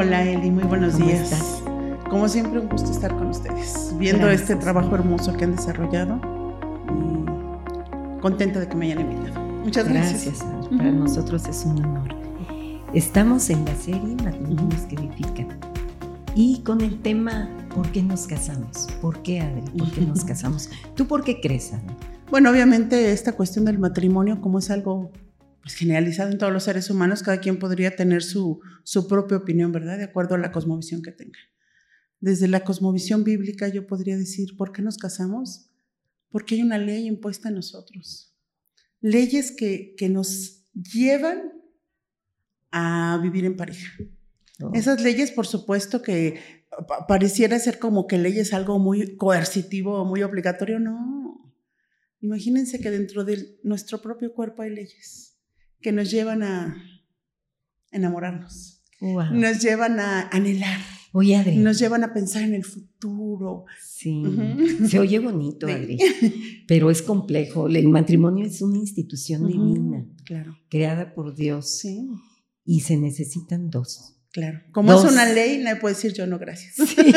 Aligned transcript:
Hola 0.00 0.22
Eli, 0.22 0.52
muy 0.52 0.62
buenos 0.62 0.92
¿Cómo 0.92 1.06
días. 1.06 1.22
estás? 1.32 1.60
Como 2.08 2.28
siempre, 2.28 2.60
un 2.60 2.68
gusto 2.68 2.88
estar 2.88 3.10
con 3.16 3.30
ustedes, 3.30 3.92
viendo 3.98 4.26
Gracias. 4.28 4.42
este 4.50 4.54
trabajo 4.54 4.94
hermoso 4.94 5.36
que 5.36 5.42
han 5.42 5.56
desarrollado 5.56 6.20
y 6.88 8.20
contenta 8.20 8.60
de 8.60 8.68
que 8.68 8.76
me 8.76 8.86
hayan 8.92 9.00
invitado. 9.10 9.40
Muchas 9.40 9.88
gracias. 9.88 10.24
Gracias. 10.38 10.68
Para 10.70 10.90
Ujú. 10.90 10.98
nosotros 11.00 11.48
es 11.48 11.64
un 11.64 11.84
honor. 11.84 12.14
Estamos 12.94 13.50
en 13.50 13.64
la 13.64 13.74
serie 13.74 14.14
Matrimonios 14.22 14.82
que 14.82 14.94
edifican. 14.94 15.48
Y 16.36 16.60
con 16.60 16.80
el 16.80 17.02
tema 17.02 17.48
¿Por 17.74 17.90
qué 17.90 18.00
nos 18.00 18.28
casamos? 18.28 18.86
¿Por 19.02 19.20
qué, 19.22 19.40
Adri? 19.40 19.62
¿Por 19.78 19.90
qué 19.90 20.02
nos 20.02 20.24
casamos? 20.24 20.70
¿Tú 20.94 21.08
por 21.08 21.24
qué 21.24 21.40
crees, 21.40 21.72
Adri? 21.72 21.92
Bueno, 22.30 22.50
obviamente 22.50 23.10
esta 23.10 23.32
cuestión 23.32 23.64
del 23.64 23.80
matrimonio, 23.80 24.40
como 24.40 24.60
es 24.60 24.70
algo 24.70 25.10
pues, 25.62 25.74
generalizado 25.74 26.30
en 26.30 26.38
todos 26.38 26.52
los 26.52 26.64
seres 26.64 26.90
humanos, 26.90 27.22
cada 27.22 27.40
quien 27.40 27.58
podría 27.58 27.94
tener 27.96 28.22
su, 28.22 28.60
su 28.84 29.06
propia 29.08 29.36
opinión, 29.38 29.72
¿verdad? 29.72 29.98
De 29.98 30.04
acuerdo 30.04 30.34
a 30.34 30.38
la 30.38 30.52
cosmovisión 30.52 31.02
que 31.02 31.12
tenga. 31.12 31.38
Desde 32.20 32.48
la 32.48 32.64
cosmovisión 32.64 33.22
bíblica 33.24 33.68
yo 33.68 33.86
podría 33.86 34.16
decir, 34.16 34.56
¿por 34.56 34.72
qué 34.72 34.82
nos 34.82 34.98
casamos? 34.98 35.70
Porque 36.30 36.56
hay 36.56 36.62
una 36.62 36.78
ley 36.78 37.06
impuesta 37.06 37.48
en 37.48 37.54
nosotros. 37.56 38.34
Leyes 39.00 39.52
que, 39.56 39.94
que 39.96 40.08
nos 40.08 40.66
llevan 40.74 41.52
a 42.70 43.18
vivir 43.22 43.44
en 43.44 43.56
pareja. 43.56 43.88
¿No? 44.58 44.72
Esas 44.74 45.00
leyes, 45.00 45.30
por 45.30 45.46
supuesto, 45.46 46.02
que 46.02 46.40
pa- 46.88 47.06
pareciera 47.06 47.58
ser 47.60 47.78
como 47.78 48.06
que 48.08 48.18
ley 48.18 48.38
es 48.40 48.52
algo 48.52 48.78
muy 48.80 49.16
coercitivo 49.16 50.00
o 50.00 50.04
muy 50.04 50.22
obligatorio. 50.22 50.80
No. 50.80 51.54
Imagínense 52.20 52.80
que 52.80 52.90
dentro 52.90 53.24
de 53.24 53.60
nuestro 53.62 54.02
propio 54.02 54.34
cuerpo 54.34 54.62
hay 54.62 54.70
leyes 54.70 55.37
que 55.80 55.92
nos 55.92 56.10
llevan 56.10 56.42
a 56.42 56.76
enamorarnos, 57.90 58.82
Wow. 59.00 59.32
nos 59.32 59.60
llevan 59.62 60.00
a 60.00 60.28
anhelar, 60.30 60.80
Oye, 61.12 61.36
Adri. 61.36 61.56
nos 61.56 61.78
llevan 61.78 62.02
a 62.04 62.12
pensar 62.12 62.42
en 62.42 62.54
el 62.54 62.64
futuro. 62.64 63.64
Sí. 63.80 64.22
Se 64.88 64.98
oye 64.98 65.18
bonito, 65.20 65.66
Sí. 65.68 65.72
Adri. 65.72 65.98
Pero 66.66 66.90
es 66.90 67.00
complejo. 67.02 67.68
El 67.68 67.88
matrimonio 67.88 68.44
es 68.44 68.60
una 68.60 68.76
institución 68.78 69.46
divina, 69.46 70.04
Claro. 70.24 70.56
creada 70.68 71.14
por 71.14 71.34
Dios. 71.36 71.78
Sí, 71.78 72.08
Y 72.64 72.80
se 72.80 72.96
necesitan 72.96 73.70
dos. 73.70 74.16
claro. 74.32 74.60
Como 74.72 74.92
Dos. 74.92 75.04
es 75.06 75.12
una 75.12 75.24
ley, 75.32 75.58
no 75.64 75.70
puede 75.80 75.94
decir 75.94 76.12
yo 76.12 76.26
no, 76.26 76.38
gracias. 76.38 76.74
Sí. 76.76 77.12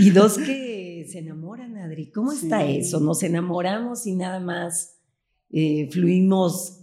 Y 0.00 0.10
dos 0.10 0.38
que 0.38 1.06
se 1.10 1.18
enamoran, 1.18 1.76
Adri. 1.76 2.10
¿Cómo 2.10 2.32
está 2.32 2.64
eso? 2.64 3.00
Nos 3.00 3.22
enamoramos 3.22 4.06
y 4.06 4.14
nada 4.16 4.40
más 4.40 4.96
eh, 5.50 5.88
fluimos 5.92 6.79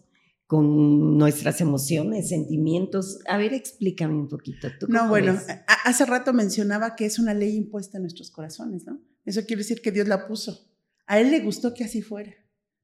con 0.47 1.17
nuestras 1.17 1.59
emociones, 1.59 2.29
sentimientos. 2.29 3.19
A 3.27 3.37
ver, 3.37 3.53
explícame 3.53 4.15
un 4.15 4.29
poquito. 4.29 4.69
¿tú 4.79 4.87
No, 4.87 5.09
bueno, 5.09 5.37
hace 5.83 6.05
rato 6.05 6.33
mencionaba 6.33 6.95
que 6.95 7.05
es 7.05 7.19
una 7.19 7.33
ley 7.33 7.55
impuesta 7.55 7.97
en 7.97 8.03
nuestros 8.03 8.31
corazones, 8.31 8.85
¿no? 8.85 9.01
Eso 9.25 9.41
quiere 9.45 9.61
decir 9.61 9.81
que 9.81 9.91
Dios 9.91 10.07
la 10.07 10.25
puso. 10.25 10.71
A 11.05 11.19
Él 11.19 11.31
le 11.31 11.41
gustó 11.41 11.73
que 11.73 11.83
así 11.83 12.01
fuera. 12.01 12.33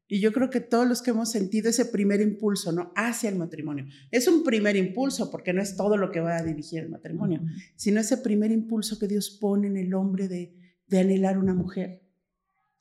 Y 0.09 0.19
yo 0.19 0.33
creo 0.33 0.49
que 0.49 0.59
todos 0.59 0.85
los 0.85 1.01
que 1.01 1.11
hemos 1.11 1.31
sentido 1.31 1.69
ese 1.69 1.85
primer 1.85 2.19
impulso, 2.19 2.73
¿no? 2.73 2.91
Hacia 2.95 3.29
el 3.29 3.37
matrimonio. 3.37 3.85
Es 4.11 4.27
un 4.27 4.43
primer 4.43 4.75
impulso, 4.75 5.31
porque 5.31 5.53
no 5.53 5.61
es 5.61 5.77
todo 5.77 5.95
lo 5.95 6.11
que 6.11 6.19
va 6.19 6.35
a 6.35 6.43
dirigir 6.43 6.79
el 6.79 6.89
matrimonio, 6.89 7.41
sino 7.77 8.01
ese 8.01 8.17
primer 8.17 8.51
impulso 8.51 8.99
que 8.99 9.07
Dios 9.07 9.37
pone 9.39 9.67
en 9.67 9.77
el 9.77 9.93
hombre 9.93 10.27
de, 10.27 10.53
de 10.87 10.99
anhelar 10.99 11.37
una 11.37 11.53
mujer. 11.53 12.03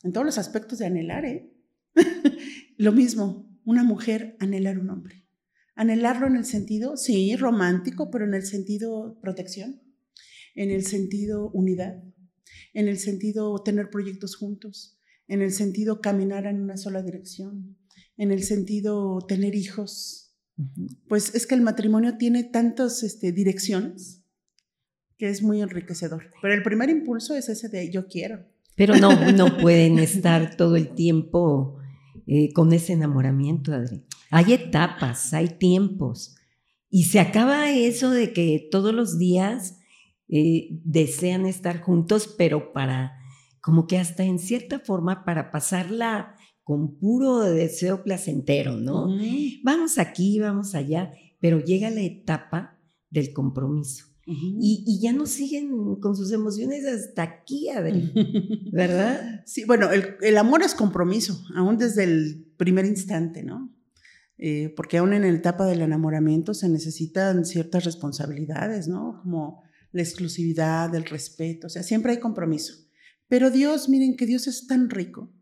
En 0.03 0.13
todos 0.13 0.27
los 0.27 0.39
aspectos 0.39 0.81
de 0.81 0.87
anhelar, 0.87 1.25
¿eh? 1.25 1.55
Lo 2.77 2.91
mismo, 2.91 3.52
una 3.65 3.85
mujer 3.85 4.37
anhelar 4.41 4.79
un 4.79 4.91
hombre. 4.91 5.27
Anhelarlo 5.75 6.27
en 6.27 6.37
el 6.37 6.45
sentido, 6.45 6.97
sí, 6.97 7.35
romántico, 7.37 8.11
pero 8.11 8.25
en 8.25 8.35
el 8.35 8.45
sentido 8.45 9.19
protección, 9.21 9.81
en 10.55 10.71
el 10.71 10.85
sentido 10.85 11.51
unidad, 11.51 12.03
en 12.75 12.89
el 12.89 12.99
sentido 12.99 13.63
tener 13.63 13.91
proyectos 13.91 14.37
juntos, 14.37 14.99
en 15.29 15.41
el 15.41 15.53
sentido 15.53 16.01
caminar 16.01 16.47
en 16.47 16.61
una 16.61 16.77
sola 16.77 17.03
dirección, 17.03 17.79
en 18.17 18.33
el 18.33 18.43
sentido 18.43 19.19
tener 19.27 19.55
hijos. 19.55 20.37
Pues 21.09 21.35
es 21.35 21.47
que 21.47 21.55
el 21.55 21.63
matrimonio 21.63 22.19
tiene 22.19 22.45
tantas 22.45 23.03
este, 23.03 23.33
direcciones 23.33 24.25
que 25.17 25.29
es 25.29 25.43
muy 25.43 25.63
enriquecedor. 25.63 26.31
Pero 26.43 26.55
el 26.55 26.63
primer 26.63 26.91
impulso 26.91 27.35
es 27.35 27.49
ese 27.49 27.69
de 27.69 27.91
yo 27.91 28.07
quiero. 28.09 28.45
Pero 28.77 28.97
no, 28.97 29.33
no 29.33 29.57
pueden 29.59 29.99
estar 29.99 30.57
todo 30.57 30.77
el 30.77 30.95
tiempo 30.95 31.79
eh, 32.27 32.53
con 32.53 32.73
ese 32.73 32.93
enamoramiento, 32.93 33.73
Adri. 33.73 34.05
Hay 34.31 34.53
etapas, 34.53 35.33
hay 35.35 35.49
tiempos. 35.49 36.37
Y 36.89 37.05
se 37.05 37.21
acaba 37.21 37.71
eso 37.71 38.11
de 38.11 38.33
que 38.33 38.69
todos 38.71 38.95
los 38.95 39.19
días 39.19 39.79
eh, 40.29 40.69
desean 40.85 41.47
estar 41.47 41.81
juntos, 41.81 42.35
pero 42.37 42.73
para, 42.73 43.19
como 43.61 43.87
que 43.87 43.99
hasta 43.99 44.25
en 44.25 44.39
cierta 44.39 44.79
forma, 44.79 45.25
para 45.25 45.51
pasarla 45.51 46.37
con 46.63 46.99
puro 46.99 47.41
deseo 47.41 48.03
placentero, 48.05 48.77
¿no? 48.77 49.09
Vamos 49.65 49.99
aquí, 49.99 50.39
vamos 50.39 50.75
allá, 50.75 51.13
pero 51.41 51.61
llega 51.61 51.91
la 51.91 52.03
etapa 52.03 52.79
del 53.11 53.33
compromiso. 53.33 54.12
Y, 54.25 54.85
y 54.87 55.01
ya 55.01 55.13
no 55.13 55.27
siguen 55.27 55.97
con 55.97 56.15
sus 56.15 56.31
emociones 56.31 56.87
hasta 56.87 57.23
aquí, 57.23 57.69
Adri, 57.71 58.13
¿verdad? 58.73 59.43
Sí, 59.47 59.65
bueno, 59.65 59.91
el, 59.91 60.17
el 60.21 60.39
amor 60.39 60.63
es 60.63 60.75
compromiso, 60.75 61.45
aún 61.57 61.77
desde 61.77 62.05
el 62.05 62.47
primer 62.57 62.87
instante, 62.87 63.43
¿no? 63.43 63.75
Eh, 64.39 64.73
porque 64.77 64.99
aún 64.99 65.13
en 65.13 65.23
la 65.23 65.29
etapa 65.29 65.67
del 65.67 65.83
enamoramiento 65.83 66.55
se 66.55 66.69
necesitan 66.69 67.45
ciertas 67.45 67.85
responsabilidades, 67.85 68.89
¿no? 68.89 69.21
Como 69.23 69.63
la 69.93 70.03
exclusividad, 70.03 70.95
el 70.95 71.05
respeto, 71.05 71.67
o 71.67 71.71
sea, 71.71 71.83
siempre 71.83 72.13
hay 72.13 72.19
compromiso. 72.19 72.75
Pero 73.29 73.51
Dios, 73.51 73.89
miren 73.89 74.17
que 74.17 74.27
Dios 74.27 74.47
es 74.47 74.67
tan 74.67 74.91
rico 74.91 75.33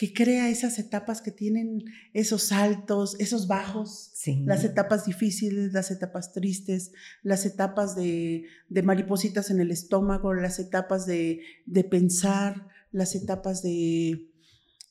que 0.00 0.14
crea 0.14 0.48
esas 0.48 0.78
etapas 0.78 1.20
que 1.20 1.30
tienen 1.30 1.84
esos 2.14 2.52
altos, 2.52 3.16
esos 3.20 3.46
bajos, 3.48 4.12
Sí. 4.14 4.42
las 4.46 4.64
etapas 4.64 5.04
difíciles, 5.04 5.74
las 5.74 5.90
etapas 5.90 6.32
tristes, 6.32 6.92
las 7.22 7.44
etapas 7.44 7.96
de, 7.96 8.44
de 8.70 8.82
maripositas 8.82 9.50
en 9.50 9.60
el 9.60 9.70
estómago, 9.70 10.32
las 10.32 10.58
etapas 10.58 11.04
de, 11.04 11.42
de 11.66 11.84
pensar, 11.84 12.66
las 12.92 13.14
etapas 13.14 13.62
de, 13.62 14.30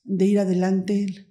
de 0.04 0.26
ir 0.26 0.38
adelante, 0.38 1.26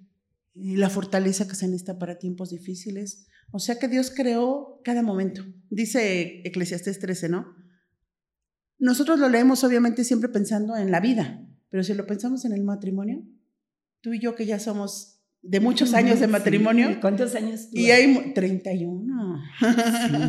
y 0.53 0.75
la 0.75 0.89
fortaleza 0.89 1.47
que 1.47 1.55
se 1.55 1.65
necesita 1.69 1.97
para 1.97 2.19
tiempos 2.19 2.49
difíciles. 2.49 3.27
O 3.51 3.59
sea 3.59 3.79
que 3.79 3.87
Dios 3.87 4.11
creó 4.13 4.81
cada 4.83 5.03
momento. 5.03 5.45
Dice 5.69 6.41
Eclesiastés 6.43 6.99
13, 6.99 7.29
¿no? 7.29 7.55
Nosotros 8.77 9.19
lo 9.19 9.29
leemos 9.29 9.63
obviamente 9.63 10.03
siempre 10.03 10.27
pensando 10.27 10.75
en 10.75 10.91
la 10.91 10.99
vida, 10.99 11.47
pero 11.69 11.81
si 11.85 11.93
lo 11.93 12.05
pensamos 12.05 12.43
en 12.43 12.51
el 12.51 12.65
matrimonio, 12.65 13.23
tú 14.01 14.13
y 14.13 14.19
yo 14.19 14.35
que 14.35 14.45
ya 14.45 14.59
somos 14.59 15.21
de 15.41 15.59
muchos 15.59 15.93
años 15.93 16.19
de 16.19 16.25
Sí. 16.27 16.31
matrimonio, 16.31 16.97
¿Cuántos 17.01 17.35
años? 17.35 17.69
tú? 17.71 17.77
y 17.77 17.91
hay 17.91 18.07
mu- 18.07 18.33
31. 18.33 19.39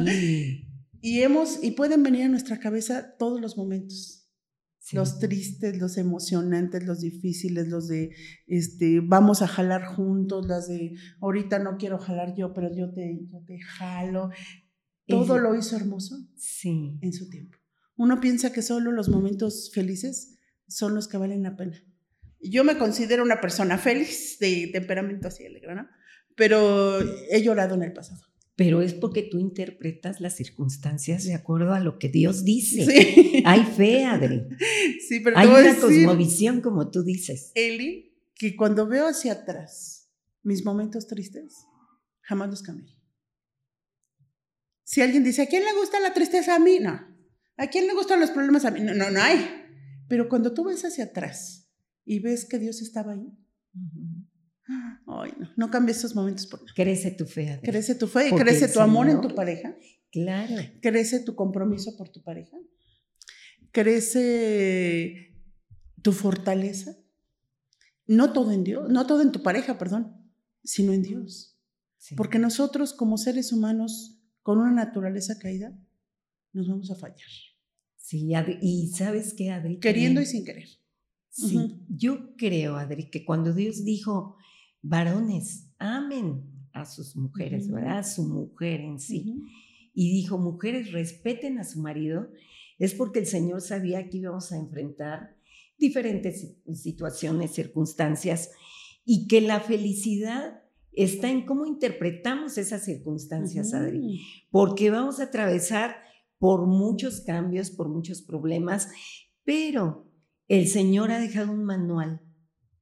Sí. 0.06 0.66
Y 1.02 1.22
hemos 1.22 1.64
y 1.64 1.70
pueden 1.70 2.02
venir 2.02 2.24
a 2.24 2.28
nuestra 2.28 2.58
cabeza 2.60 3.16
todos 3.18 3.40
los 3.40 3.56
momentos. 3.56 4.28
sí. 4.80 4.96
Los 4.96 5.18
tristes, 5.18 5.78
los 5.78 5.96
emocionantes, 5.96 6.84
los 6.84 7.00
difíciles, 7.00 7.68
los 7.68 7.88
de 7.88 8.10
este 8.46 9.00
vamos 9.00 9.40
a 9.40 9.46
jalar 9.48 9.82
juntos, 9.86 10.46
las 10.46 10.68
de 10.68 10.92
ahorita 11.22 11.58
no 11.58 11.78
quiero 11.78 11.98
jalar 11.98 12.34
yo, 12.36 12.52
pero 12.52 12.68
yo 12.76 12.92
te, 12.92 13.18
yo 13.32 13.42
te 13.46 13.58
jalo. 13.60 14.28
Todo 15.06 15.38
lo 15.38 15.54
hizo 15.56 15.74
hermoso 15.74 16.16
Sí. 16.36 16.98
en 17.00 17.12
su 17.14 17.30
tiempo. 17.30 17.56
Uno 17.96 18.20
piensa 18.20 18.52
que 18.52 18.60
solo 18.60 18.92
los 18.92 19.08
momentos 19.08 19.70
felices 19.72 20.36
son 20.68 20.94
los 20.94 21.08
que 21.08 21.16
valen 21.16 21.42
la 21.42 21.56
pena. 21.56 21.78
Yo 22.42 22.64
me 22.64 22.78
considero 22.78 23.22
una 23.22 23.40
persona 23.40 23.78
feliz, 23.78 24.38
de 24.38 24.70
temperamento 24.72 25.28
así 25.28 25.44
alegre, 25.44 25.74
¿no? 25.74 25.88
Pero 26.36 27.00
he 27.30 27.42
llorado 27.42 27.74
en 27.74 27.82
el 27.82 27.92
pasado. 27.92 28.22
Pero 28.56 28.82
es 28.82 28.94
porque 28.94 29.22
tú 29.22 29.38
interpretas 29.38 30.20
las 30.20 30.36
circunstancias 30.36 31.24
de 31.24 31.34
acuerdo 31.34 31.72
a 31.72 31.80
lo 31.80 31.98
que 31.98 32.08
Dios 32.08 32.44
dice. 32.44 32.84
Sí. 32.84 33.42
Hay 33.46 33.64
fe, 33.64 34.04
Adri. 34.04 34.46
Sí, 35.08 35.20
pero 35.20 35.38
Hay 35.38 35.48
una 35.48 35.60
decir, 35.60 35.80
cosmovisión, 35.80 36.60
como 36.60 36.90
tú 36.90 37.02
dices. 37.02 37.52
Eli, 37.54 38.18
que 38.34 38.56
cuando 38.56 38.86
veo 38.86 39.08
hacia 39.08 39.32
atrás 39.32 40.10
mis 40.42 40.64
momentos 40.64 41.06
tristes, 41.06 41.64
jamás 42.22 42.50
los 42.50 42.62
cambié. 42.62 42.94
Si 44.84 45.00
alguien 45.00 45.24
dice, 45.24 45.42
¿a 45.42 45.46
quién 45.46 45.64
le 45.64 45.72
gusta 45.72 46.00
la 46.00 46.12
tristeza 46.12 46.56
a 46.56 46.58
mí? 46.58 46.80
No. 46.80 47.00
¿A 47.56 47.66
quién 47.68 47.86
le 47.86 47.94
gustan 47.94 48.20
los 48.20 48.30
problemas 48.30 48.64
a 48.64 48.70
mí? 48.70 48.80
No, 48.80 48.94
no, 48.94 49.10
no 49.10 49.22
hay. 49.22 49.46
Pero 50.08 50.28
cuando 50.28 50.52
tú 50.52 50.64
ves 50.64 50.84
hacia 50.84 51.04
atrás 51.04 51.69
y 52.10 52.18
ves 52.18 52.44
que 52.44 52.58
Dios 52.58 52.82
estaba 52.82 53.12
ahí, 53.12 53.32
ay, 55.06 55.32
no, 55.38 55.48
no 55.56 55.70
cambies 55.70 55.98
esos 55.98 56.16
momentos 56.16 56.48
por 56.48 56.60
nada. 56.60 56.72
Crece 56.74 57.12
tu 57.12 57.24
fe, 57.24 57.50
Adri. 57.50 57.62
Crece 57.70 57.94
tu 57.94 58.08
fe 58.08 58.26
y 58.26 58.30
Porque 58.30 58.46
crece 58.46 58.66
tu 58.66 58.80
amor 58.80 59.08
en 59.08 59.20
tu 59.20 59.32
pareja, 59.32 59.76
Claro. 60.10 60.56
crece 60.82 61.20
tu 61.20 61.36
compromiso 61.36 61.96
por 61.96 62.08
tu 62.08 62.20
pareja, 62.24 62.56
crece 63.70 65.36
tu 66.02 66.10
fortaleza. 66.10 66.96
No 68.08 68.32
todo 68.32 68.50
en 68.50 68.64
Dios, 68.64 68.90
no 68.90 69.06
todo 69.06 69.22
en 69.22 69.30
tu 69.30 69.44
pareja, 69.44 69.78
perdón, 69.78 70.16
sino 70.64 70.92
en 70.92 71.02
Dios. 71.02 71.56
Sí. 71.98 72.16
Porque 72.16 72.40
nosotros 72.40 72.92
como 72.92 73.18
seres 73.18 73.52
humanos 73.52 74.20
con 74.42 74.58
una 74.58 74.72
naturaleza 74.72 75.38
caída, 75.38 75.78
nos 76.52 76.66
vamos 76.66 76.90
a 76.90 76.96
fallar. 76.96 77.30
Sí, 77.94 78.32
y 78.62 78.88
sabes 78.88 79.32
qué, 79.34 79.50
Adri. 79.50 79.78
Queriendo 79.78 80.20
y 80.20 80.26
sin 80.26 80.44
querer. 80.44 80.79
Sí, 81.30 81.80
yo 81.88 82.36
creo, 82.36 82.76
Adri, 82.76 83.08
que 83.08 83.24
cuando 83.24 83.54
Dios 83.54 83.84
dijo, 83.84 84.36
varones, 84.82 85.70
amen 85.78 86.42
a 86.72 86.84
sus 86.84 87.16
mujeres, 87.16 87.70
¿verdad? 87.70 87.98
A 87.98 88.02
su 88.02 88.24
mujer 88.24 88.80
en 88.80 88.98
sí. 88.98 89.42
Y 89.94 90.10
dijo, 90.12 90.38
mujeres, 90.38 90.92
respeten 90.92 91.58
a 91.58 91.64
su 91.64 91.80
marido, 91.80 92.28
es 92.78 92.94
porque 92.94 93.20
el 93.20 93.26
Señor 93.26 93.60
sabía 93.60 94.08
que 94.08 94.18
íbamos 94.18 94.52
a 94.52 94.56
enfrentar 94.56 95.36
diferentes 95.78 96.56
situaciones, 96.74 97.52
circunstancias, 97.52 98.50
y 99.04 99.26
que 99.26 99.40
la 99.40 99.60
felicidad 99.60 100.62
está 100.92 101.30
en 101.30 101.46
cómo 101.46 101.64
interpretamos 101.64 102.58
esas 102.58 102.84
circunstancias, 102.84 103.72
Adri, 103.72 104.20
porque 104.50 104.90
vamos 104.90 105.20
a 105.20 105.24
atravesar 105.24 105.96
por 106.38 106.66
muchos 106.66 107.20
cambios, 107.20 107.70
por 107.70 107.88
muchos 107.88 108.22
problemas, 108.22 108.88
pero 109.44 110.09
el 110.50 110.66
Señor 110.66 111.12
ha 111.12 111.20
dejado 111.20 111.52
un 111.52 111.64
manual 111.64 112.20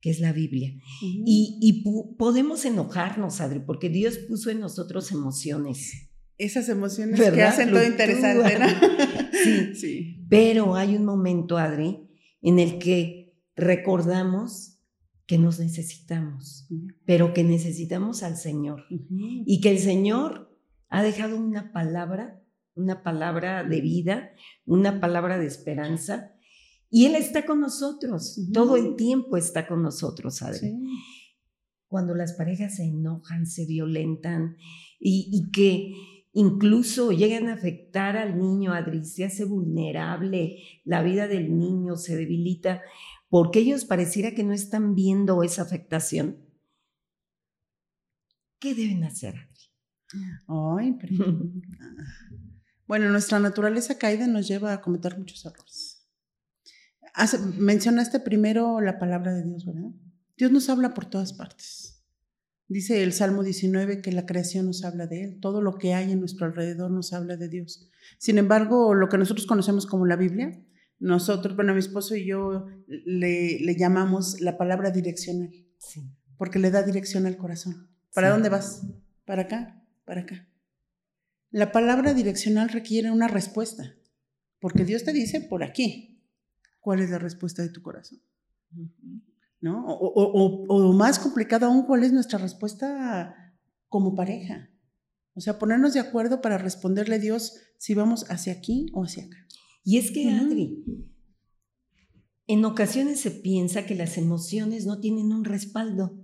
que 0.00 0.10
es 0.10 0.20
la 0.20 0.32
Biblia. 0.32 0.72
Y, 1.02 1.84
podemos 2.18 2.64
enojarnos, 2.64 3.40
Adri, 3.40 3.60
porque 3.60 3.88
Dios 3.88 4.16
puso 4.18 4.50
en 4.50 4.60
nosotros 4.60 5.12
emociones. 5.12 6.10
Esas 6.38 6.68
emociones 6.68 7.20
que 7.20 7.42
hacen 7.42 7.70
todo 7.70 7.84
interesante, 7.84 8.58
¿no? 8.58 8.66
sí, 9.44 9.74
sí. 9.74 10.26
Pero 10.30 10.76
hay 10.76 10.96
un 10.96 11.04
momento, 11.04 11.58
Adri, 11.58 12.08
en 12.42 12.58
el 12.58 12.78
que 12.78 13.36
recordamos 13.56 14.80
que 15.26 15.36
nos 15.36 15.58
necesitamos, 15.58 16.68
pero 17.04 17.34
que 17.34 17.44
necesitamos 17.44 18.22
al 18.22 18.36
Señor. 18.36 18.84
Y 19.10 19.60
que 19.60 19.70
el 19.70 19.78
Señor 19.78 20.56
ha 20.88 21.02
dejado 21.02 21.36
una 21.36 21.72
palabra 21.72 22.40
una 22.78 23.02
palabra 23.02 23.64
de 23.64 23.80
vida, 23.80 24.30
una 24.64 25.00
palabra 25.00 25.36
de 25.38 25.46
esperanza. 25.46 26.32
Y 26.90 27.04
Él 27.06 27.16
está 27.16 27.44
con 27.44 27.60
nosotros, 27.60 28.40
todo 28.52 28.76
el 28.76 28.96
tiempo 28.96 29.36
está 29.36 29.66
con 29.66 29.82
nosotros, 29.82 30.40
Adri. 30.42 30.74
Cuando 31.86 32.14
las 32.14 32.32
parejas 32.32 32.76
se 32.76 32.84
enojan, 32.84 33.46
se 33.46 33.66
violentan 33.66 34.56
y, 34.98 35.50
que 35.52 35.92
incluso 36.32 37.12
llegan 37.12 37.48
a 37.48 37.54
afectar 37.54 38.16
al 38.16 38.38
niño, 38.38 38.72
Adri, 38.72 39.04
se 39.04 39.24
hace 39.24 39.44
vulnerable, 39.44 40.56
la 40.84 41.02
vida 41.02 41.28
del 41.28 41.58
niño 41.58 41.96
se 41.96 42.16
debilita, 42.16 42.82
porque 43.28 43.60
ellos 43.60 43.84
pareciera 43.84 44.32
que 44.32 44.44
no 44.44 44.54
están 44.54 44.94
viendo 44.94 45.42
esa 45.42 45.62
afectación. 45.62 46.38
¿Qué 48.58 48.74
deben 48.74 49.04
hacer, 49.04 49.34
Adri? 49.36 50.24
Ay, 50.46 50.96
pero... 51.00 51.42
Bueno, 52.88 53.10
nuestra 53.10 53.38
naturaleza 53.38 53.98
caída 53.98 54.26
nos 54.26 54.48
lleva 54.48 54.72
a 54.72 54.80
cometer 54.80 55.18
muchos 55.18 55.44
errores. 55.44 55.97
Mencionaste 57.56 58.20
primero 58.20 58.80
la 58.80 58.98
palabra 58.98 59.34
de 59.34 59.44
Dios, 59.44 59.66
¿verdad? 59.66 59.90
Dios 60.36 60.52
nos 60.52 60.68
habla 60.68 60.94
por 60.94 61.06
todas 61.06 61.32
partes. 61.32 62.04
Dice 62.68 63.02
el 63.02 63.12
Salmo 63.12 63.42
19 63.42 64.02
que 64.02 64.12
la 64.12 64.26
creación 64.26 64.66
nos 64.66 64.84
habla 64.84 65.06
de 65.06 65.24
Él, 65.24 65.40
todo 65.40 65.62
lo 65.62 65.78
que 65.78 65.94
hay 65.94 66.12
en 66.12 66.20
nuestro 66.20 66.46
alrededor 66.46 66.90
nos 66.90 67.12
habla 67.12 67.36
de 67.36 67.48
Dios. 67.48 67.90
Sin 68.18 68.38
embargo, 68.38 68.94
lo 68.94 69.08
que 69.08 69.18
nosotros 69.18 69.46
conocemos 69.46 69.86
como 69.86 70.06
la 70.06 70.16
Biblia, 70.16 70.62
nosotros, 70.98 71.56
bueno, 71.56 71.72
mi 71.72 71.80
esposo 71.80 72.14
y 72.14 72.26
yo 72.26 72.66
le, 72.86 73.58
le 73.60 73.76
llamamos 73.76 74.40
la 74.40 74.58
palabra 74.58 74.90
direccional, 74.90 75.50
sí. 75.78 76.12
porque 76.36 76.58
le 76.58 76.70
da 76.70 76.82
dirección 76.82 77.26
al 77.26 77.36
corazón. 77.36 77.88
¿Para 78.14 78.30
dónde 78.30 78.48
vas? 78.48 78.82
¿Para 79.24 79.42
acá? 79.42 79.82
¿Para 80.04 80.22
acá? 80.22 80.48
La 81.50 81.72
palabra 81.72 82.12
direccional 82.12 82.68
requiere 82.68 83.10
una 83.10 83.28
respuesta, 83.28 83.94
porque 84.60 84.84
Dios 84.84 85.04
te 85.04 85.12
dice 85.12 85.40
por 85.40 85.64
aquí 85.64 86.17
cuál 86.88 87.00
es 87.00 87.10
la 87.10 87.18
respuesta 87.18 87.60
de 87.60 87.68
tu 87.68 87.82
corazón. 87.82 88.18
¿No? 89.60 89.84
O, 89.86 90.94
más 90.94 91.18
complicado 91.18 91.66
aún, 91.66 91.82
cuál 91.82 92.02
es 92.02 92.14
nuestra 92.14 92.38
respuesta 92.38 93.54
como 93.88 94.14
pareja. 94.14 94.70
O 95.34 95.42
sea, 95.42 95.58
ponernos 95.58 95.92
de 95.92 96.00
acuerdo 96.00 96.40
para 96.40 96.56
responderle 96.56 97.16
a 97.16 97.18
Dios 97.18 97.58
si 97.76 97.92
vamos 97.92 98.24
hacia 98.30 98.54
aquí 98.54 98.86
o 98.94 99.04
hacia 99.04 99.24
acá. 99.24 99.36
Y 99.84 99.98
es 99.98 100.10
que, 100.12 100.30
Adri, 100.30 100.82
en 102.46 102.64
ocasiones 102.64 103.20
se 103.20 103.32
piensa 103.32 103.84
que 103.84 103.94
las 103.94 104.16
emociones 104.16 104.86
no 104.86 104.98
tienen 104.98 105.34
un 105.34 105.44
respaldo. 105.44 106.18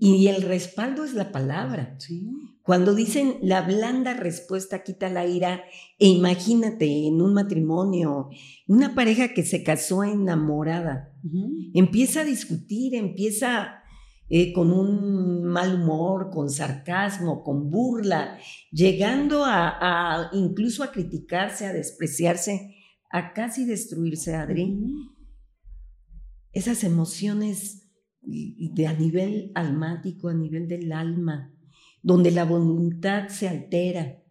Y 0.00 0.28
el 0.28 0.40
respaldo 0.40 1.04
es 1.04 1.12
la 1.12 1.32
palabra. 1.32 1.98
Cuando 2.62 2.94
dicen 2.94 3.38
la 3.42 3.62
blanda 3.62 4.14
respuesta 4.14 4.82
quita 4.82 5.08
la 5.08 5.26
ira, 5.26 5.64
e 5.98 6.08
imagínate 6.08 7.06
en 7.06 7.20
un 7.20 7.34
matrimonio, 7.34 8.28
una 8.68 8.94
pareja 8.94 9.34
que 9.34 9.44
se 9.44 9.64
casó 9.64 10.04
enamorada, 10.04 11.12
empieza 11.74 12.20
a 12.20 12.24
discutir, 12.24 12.94
empieza 12.94 13.82
eh, 14.34 14.52
con 14.54 14.72
un 14.72 15.44
mal 15.44 15.74
humor, 15.74 16.30
con 16.30 16.48
sarcasmo, 16.48 17.42
con 17.42 17.70
burla, 17.70 18.38
llegando 18.70 19.42
a, 19.44 20.30
incluso 20.32 20.82
a 20.82 20.90
criticarse, 20.90 21.66
a 21.66 21.72
despreciarse, 21.74 22.76
a 23.10 23.34
casi 23.34 23.66
destruirse, 23.66 24.34
Adri. 24.34 24.78
Esas 26.52 26.82
emociones 26.82 27.90
de, 28.22 28.86
a 28.86 28.94
nivel 28.94 29.52
almático, 29.54 30.28
a 30.28 30.34
nivel 30.34 30.66
del 30.66 30.92
alma, 30.92 31.51
donde 32.02 32.30
la 32.32 32.44
voluntad 32.44 33.28
se 33.28 33.48
altera, 33.48 34.22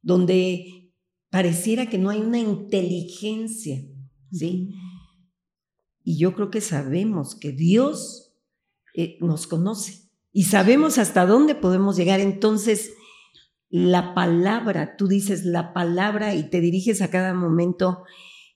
donde 0.00 0.92
pareciera 1.30 1.86
que 1.86 1.98
no 1.98 2.10
hay 2.10 2.20
una 2.20 2.38
inteligencia, 2.38 3.84
¿sí? 4.30 4.74
Y 6.04 6.18
yo 6.18 6.34
creo 6.34 6.50
que 6.50 6.60
sabemos 6.60 7.34
que 7.34 7.50
Dios 7.50 8.32
eh, 8.94 9.18
nos 9.20 9.46
conoce 9.46 10.08
y 10.32 10.44
sabemos 10.44 10.98
hasta 10.98 11.26
dónde 11.26 11.56
podemos 11.56 11.96
llegar. 11.96 12.20
Entonces, 12.20 12.92
la 13.68 14.14
palabra, 14.14 14.96
tú 14.96 15.08
dices 15.08 15.44
la 15.44 15.72
palabra 15.72 16.34
y 16.34 16.48
te 16.48 16.60
diriges 16.60 17.02
a 17.02 17.10
cada 17.10 17.34
momento 17.34 18.04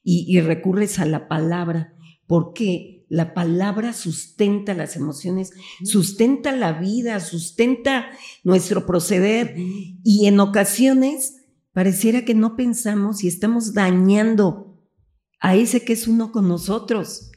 y, 0.03 0.25
y 0.29 0.41
recurres 0.41 1.01
a 1.01 1.07
la 1.07 1.27
palabra, 1.27 1.95
porque 2.27 3.00
la 3.11 3.35
palabra 3.35 3.93
sustenta 3.93 4.73
las 4.73 4.95
emociones, 4.95 5.53
sustenta 5.85 6.53
la 6.53 6.75
vida, 6.75 7.19
sustenta 7.19 8.07
nuestro 8.45 8.87
proceder 8.87 9.57
y 10.05 10.27
en 10.27 10.39
ocasiones 10.39 11.41
pareciera 11.73 12.25
que 12.25 12.35
no 12.35 12.55
pensamos 12.55 13.25
y 13.25 13.29
estamos 13.29 13.75
dañando 13.75 14.81
a 15.41 15.57
ese 15.57 15.85
que 15.85 15.93
es 15.93 16.07
uno 16.07 16.31
con 16.31 16.49
nosotros. 16.49 17.33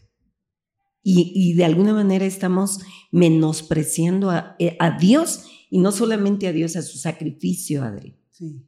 Y, 1.06 1.56
de 1.56 1.66
alguna 1.66 1.94
manera 1.94 2.26
estamos 2.26 2.80
menospreciando 3.12 4.32
eh, 4.60 4.78
a, 4.80 4.98
Dios 4.98 5.46
y 5.70 5.80
no 5.80 5.92
solamente 5.92 6.48
a 6.48 6.54
Dios, 6.54 6.78
a 6.78 6.82
su 6.82 6.98
sacrificio, 6.98 7.84
Adri. 7.84 8.16
Sí. 8.30 8.64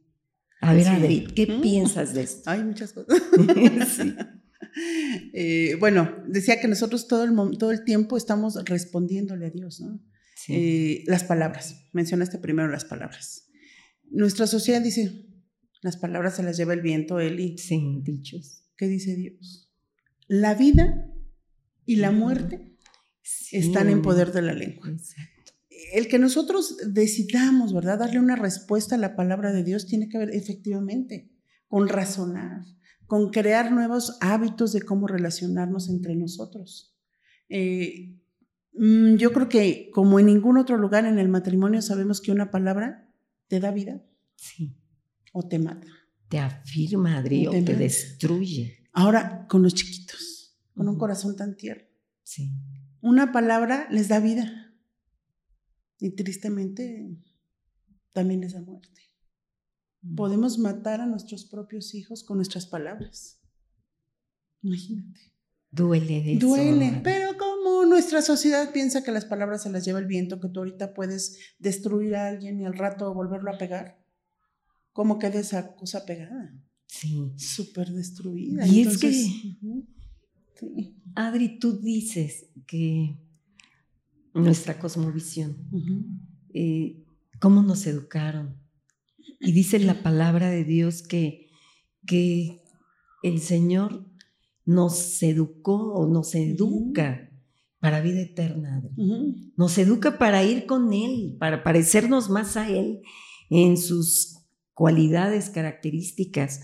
A 0.59 0.73
ver, 0.73 0.87
Adri, 0.87 1.27
¿qué 1.33 1.47
piensas 1.47 2.13
de 2.13 2.23
esto? 2.23 2.49
Hay 2.49 2.63
muchas 2.63 2.91
cosas. 2.91 3.21
sí. 3.95 4.15
Eh, 5.33 5.75
bueno, 5.79 6.23
decía 6.27 6.59
que 6.59 6.67
nosotros 6.67 7.07
todo 7.07 7.23
el, 7.23 7.57
todo 7.57 7.71
el 7.71 7.83
tiempo 7.83 8.17
estamos 8.17 8.55
respondiéndole 8.65 9.47
a 9.47 9.49
Dios, 9.49 9.81
¿no? 9.81 9.99
Eh, 10.47 11.03
las 11.07 11.23
palabras, 11.23 11.87
mencionaste 11.93 12.37
primero 12.37 12.69
las 12.69 12.85
palabras. 12.85 13.47
Nuestra 14.09 14.47
sociedad 14.47 14.81
dice, 14.81 15.25
las 15.81 15.97
palabras 15.97 16.35
se 16.35 16.43
las 16.43 16.57
lleva 16.57 16.73
el 16.73 16.81
viento, 16.81 17.19
Eli. 17.19 17.57
Sí, 17.57 18.01
dichos. 18.03 18.63
¿Qué 18.77 18.87
dice 18.87 19.15
Dios? 19.15 19.71
La 20.27 20.55
vida 20.55 21.11
y 21.85 21.97
la 21.97 22.11
muerte 22.11 22.75
están 23.51 23.89
en 23.89 24.01
poder 24.01 24.31
de 24.31 24.41
la 24.41 24.53
lengua. 24.53 24.91
El 25.93 26.07
que 26.07 26.19
nosotros 26.19 26.77
decidamos, 26.87 27.73
¿verdad?, 27.73 27.99
darle 27.99 28.19
una 28.19 28.35
respuesta 28.35 28.95
a 28.95 28.99
la 28.99 29.15
palabra 29.15 29.51
de 29.51 29.63
Dios 29.63 29.87
tiene 29.87 30.09
que 30.09 30.17
ver 30.17 30.31
efectivamente 30.33 31.31
con 31.67 31.87
razonar, 31.87 32.61
con 33.07 33.29
crear 33.29 33.71
nuevos 33.71 34.17
hábitos 34.21 34.73
de 34.73 34.81
cómo 34.81 35.07
relacionarnos 35.07 35.89
entre 35.89 36.15
nosotros. 36.15 36.95
Eh, 37.49 38.17
mm, 38.73 39.15
yo 39.15 39.31
creo 39.31 39.49
que 39.49 39.89
como 39.93 40.19
en 40.19 40.27
ningún 40.27 40.57
otro 40.57 40.77
lugar 40.77 41.05
en 41.05 41.19
el 41.19 41.29
matrimonio 41.29 41.81
sabemos 41.81 42.21
que 42.21 42.31
una 42.31 42.51
palabra 42.51 43.13
te 43.47 43.59
da 43.59 43.71
vida 43.71 44.03
sí. 44.35 44.77
o 45.33 45.47
te 45.47 45.59
mata. 45.59 45.87
Te 46.29 46.39
afirma, 46.39 47.17
Adri, 47.17 47.47
o 47.47 47.51
te, 47.51 47.75
destruye. 47.75 48.89
Ahora, 48.91 49.45
con 49.47 49.61
los 49.61 49.75
chiquitos, 49.75 50.57
con 50.73 50.89
un 50.89 50.97
corazón 50.97 51.35
tan 51.35 51.55
tierno. 51.55 51.83
Sí. 52.23 52.51
Una 53.01 53.31
palabra 53.31 53.87
les 53.91 54.07
da 54.07 54.19
vida 54.19 54.73
y 55.99 56.15
tristemente 56.15 57.15
también 58.13 58.41
les 58.41 58.53
da 58.53 58.61
muerte. 58.61 59.01
Podemos 60.15 60.59
matar 60.59 61.01
a 61.01 61.05
nuestros 61.05 61.45
propios 61.45 61.95
hijos 61.95 62.23
con 62.23 62.37
nuestras 62.37 62.65
palabras. 62.65 63.39
Imagínate. 64.61 65.19
Duele 65.71 66.21
de 66.21 66.37
Duele, 66.37 67.01
pero 67.03 67.37
como 67.37 67.85
nuestra 67.85 68.21
sociedad 68.21 68.71
piensa 68.71 69.03
que 69.03 69.11
las 69.11 69.25
palabras 69.25 69.63
se 69.63 69.69
las 69.69 69.83
lleva 69.83 69.99
el 69.99 70.05
viento, 70.05 70.39
que 70.39 70.47
tú 70.47 70.59
ahorita 70.59 70.93
puedes 70.93 71.37
destruir 71.59 72.15
a 72.15 72.27
alguien 72.27 72.61
y 72.61 72.65
al 72.65 72.77
rato 72.77 73.13
volverlo 73.13 73.51
a 73.51 73.57
pegar, 73.57 74.01
¿cómo 74.93 75.19
queda 75.19 75.39
esa 75.39 75.75
cosa 75.75 76.05
pegada? 76.05 76.53
Sí. 76.87 77.33
Súper 77.35 77.91
destruida. 77.91 78.65
Y 78.65 78.81
es 78.81 78.97
que, 78.97 79.57
Adri, 81.15 81.59
tú 81.59 81.79
dices 81.81 82.47
que 82.65 83.17
nuestra 84.33 84.79
cosmovisión, 84.79 85.57
eh, 86.53 87.03
cómo 87.39 87.61
nos 87.61 87.85
educaron. 87.85 88.64
Y 89.39 89.51
dice 89.51 89.79
la 89.79 90.01
palabra 90.01 90.49
de 90.49 90.63
Dios 90.63 91.03
que, 91.03 91.49
que 92.05 92.63
el 93.23 93.39
Señor 93.39 94.05
nos 94.65 95.21
educó 95.21 95.93
o 95.93 96.07
nos 96.07 96.35
educa 96.35 97.31
para 97.79 98.01
vida 98.01 98.21
eterna. 98.21 98.83
Nos 99.55 99.77
educa 99.77 100.17
para 100.17 100.43
ir 100.43 100.65
con 100.65 100.91
Él, 100.91 101.37
para 101.39 101.63
parecernos 101.63 102.29
más 102.29 102.57
a 102.57 102.67
Él 102.69 103.01
en 103.49 103.77
sus 103.77 104.39
cualidades, 104.73 105.49
características. 105.49 106.61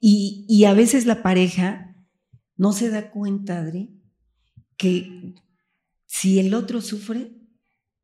Y, 0.00 0.64
a 0.64 0.74
veces 0.74 1.06
la 1.06 1.22
pareja 1.22 1.96
no 2.56 2.72
se 2.72 2.90
da 2.90 3.10
cuenta, 3.10 3.58
Adri, 3.58 4.02
que 4.76 5.34
si 6.06 6.38
el 6.38 6.52
otro 6.54 6.80
sufre, 6.80 7.32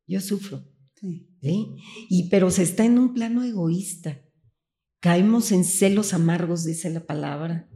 yo 0.06 0.20
sufro. 0.20 0.64
Y, 1.00 2.28
pero 2.30 2.50
se 2.50 2.62
está 2.62 2.84
en 2.84 2.98
un 2.98 3.14
plano 3.14 3.42
egoísta. 3.44 4.20
Caemos 5.00 5.52
en 5.52 5.64
celos 5.64 6.12
amargos, 6.12 6.64
dice 6.64 6.90
la 6.90 7.06
palabra. 7.06 7.68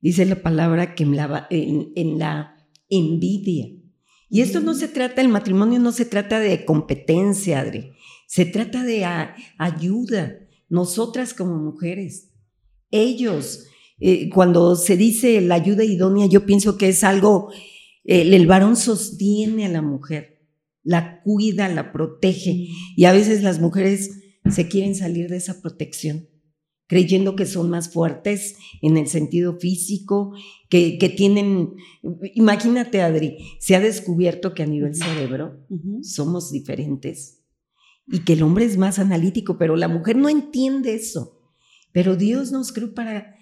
Dice 0.00 0.24
la 0.26 0.42
palabra 0.42 0.94
que 0.94 1.04
en 1.04 1.16
la, 1.16 1.46
en 1.50 2.18
la 2.18 2.68
envidia. 2.88 3.68
Y 4.34 4.40
esto 4.40 4.60
no 4.60 4.74
se 4.74 4.88
trata, 4.88 5.20
el 5.20 5.28
matrimonio 5.28 5.78
no 5.78 5.92
se 5.92 6.04
trata 6.04 6.40
de 6.40 6.64
competencia, 6.64 7.60
Adri, 7.60 7.92
se 8.26 8.44
trata 8.44 8.82
de 8.82 9.04
ayuda, 9.58 10.38
nosotras 10.68 11.34
como 11.34 11.56
mujeres, 11.56 12.32
ellos. 12.90 13.66
Eh, 14.00 14.28
cuando 14.30 14.74
se 14.74 14.96
dice 14.96 15.40
la 15.40 15.54
ayuda 15.54 15.84
idónea, 15.84 16.26
yo 16.26 16.46
pienso 16.46 16.76
que 16.76 16.88
es 16.88 17.04
algo, 17.04 17.52
el 18.02 18.46
varón 18.48 18.76
sostiene 18.76 19.66
a 19.66 19.68
la 19.68 19.82
mujer, 19.82 20.33
la 20.84 21.22
cuida, 21.22 21.68
la 21.68 21.92
protege, 21.92 22.68
y 22.96 23.04
a 23.04 23.12
veces 23.12 23.42
las 23.42 23.60
mujeres 23.60 24.10
se 24.48 24.68
quieren 24.68 24.94
salir 24.94 25.28
de 25.28 25.38
esa 25.38 25.60
protección 25.60 26.28
creyendo 26.86 27.34
que 27.34 27.46
son 27.46 27.70
más 27.70 27.92
fuertes 27.92 28.56
en 28.82 28.96
el 28.96 29.06
sentido 29.06 29.58
físico, 29.58 30.34
que, 30.68 31.14
tienen, 31.16 31.74
imagínate 32.34 33.00
Adri, 33.00 33.38
se 33.58 33.76
ha 33.76 33.80
descubierto 33.80 34.54
que 34.54 34.64
a 34.64 34.66
nivel 34.66 34.94
cerebro 34.94 35.66
somos 36.02 36.50
diferentes 36.50 37.44
y 38.06 38.20
que 38.20 38.34
el 38.34 38.42
hombre 38.42 38.64
es 38.64 38.76
más 38.76 38.98
analítico, 38.98 39.56
pero 39.56 39.76
la 39.76 39.88
mujer 39.88 40.16
no 40.16 40.28
entiende 40.28 40.94
eso. 40.94 41.40
Pero 41.92 42.16
Dios 42.16 42.50
nos 42.50 42.72
creó 42.72 42.92
para 42.92 43.36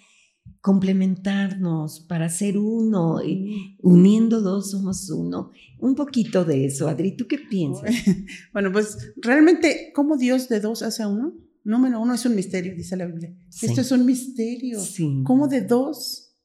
complementarnos, 0.62 2.00
para 2.08 2.28
ser 2.28 2.56
uno, 2.56 3.22
y 3.22 3.76
uniendo 3.82 4.40
dos 4.40 4.70
somos 4.70 5.10
uno. 5.10 5.50
Un 5.80 5.96
poquito 5.96 6.44
de 6.44 6.64
eso, 6.64 6.88
Adri, 6.88 7.16
¿tú 7.16 7.26
qué 7.26 7.36
piensas? 7.38 7.90
Bueno, 8.52 8.70
pues 8.72 9.12
realmente, 9.16 9.90
¿cómo 9.92 10.16
Dios 10.16 10.48
de 10.48 10.60
dos 10.60 10.82
hace 10.82 11.04
uno? 11.04 11.34
Número 11.64 12.00
uno 12.00 12.14
es 12.14 12.24
un 12.26 12.36
misterio, 12.36 12.76
dice 12.76 12.96
la 12.96 13.06
Biblia. 13.06 13.36
Esto 13.60 13.80
es 13.80 13.90
un 13.90 14.06
misterio. 14.06 14.78
¿Cómo 15.24 15.48
de 15.48 15.62
dos 15.62 16.38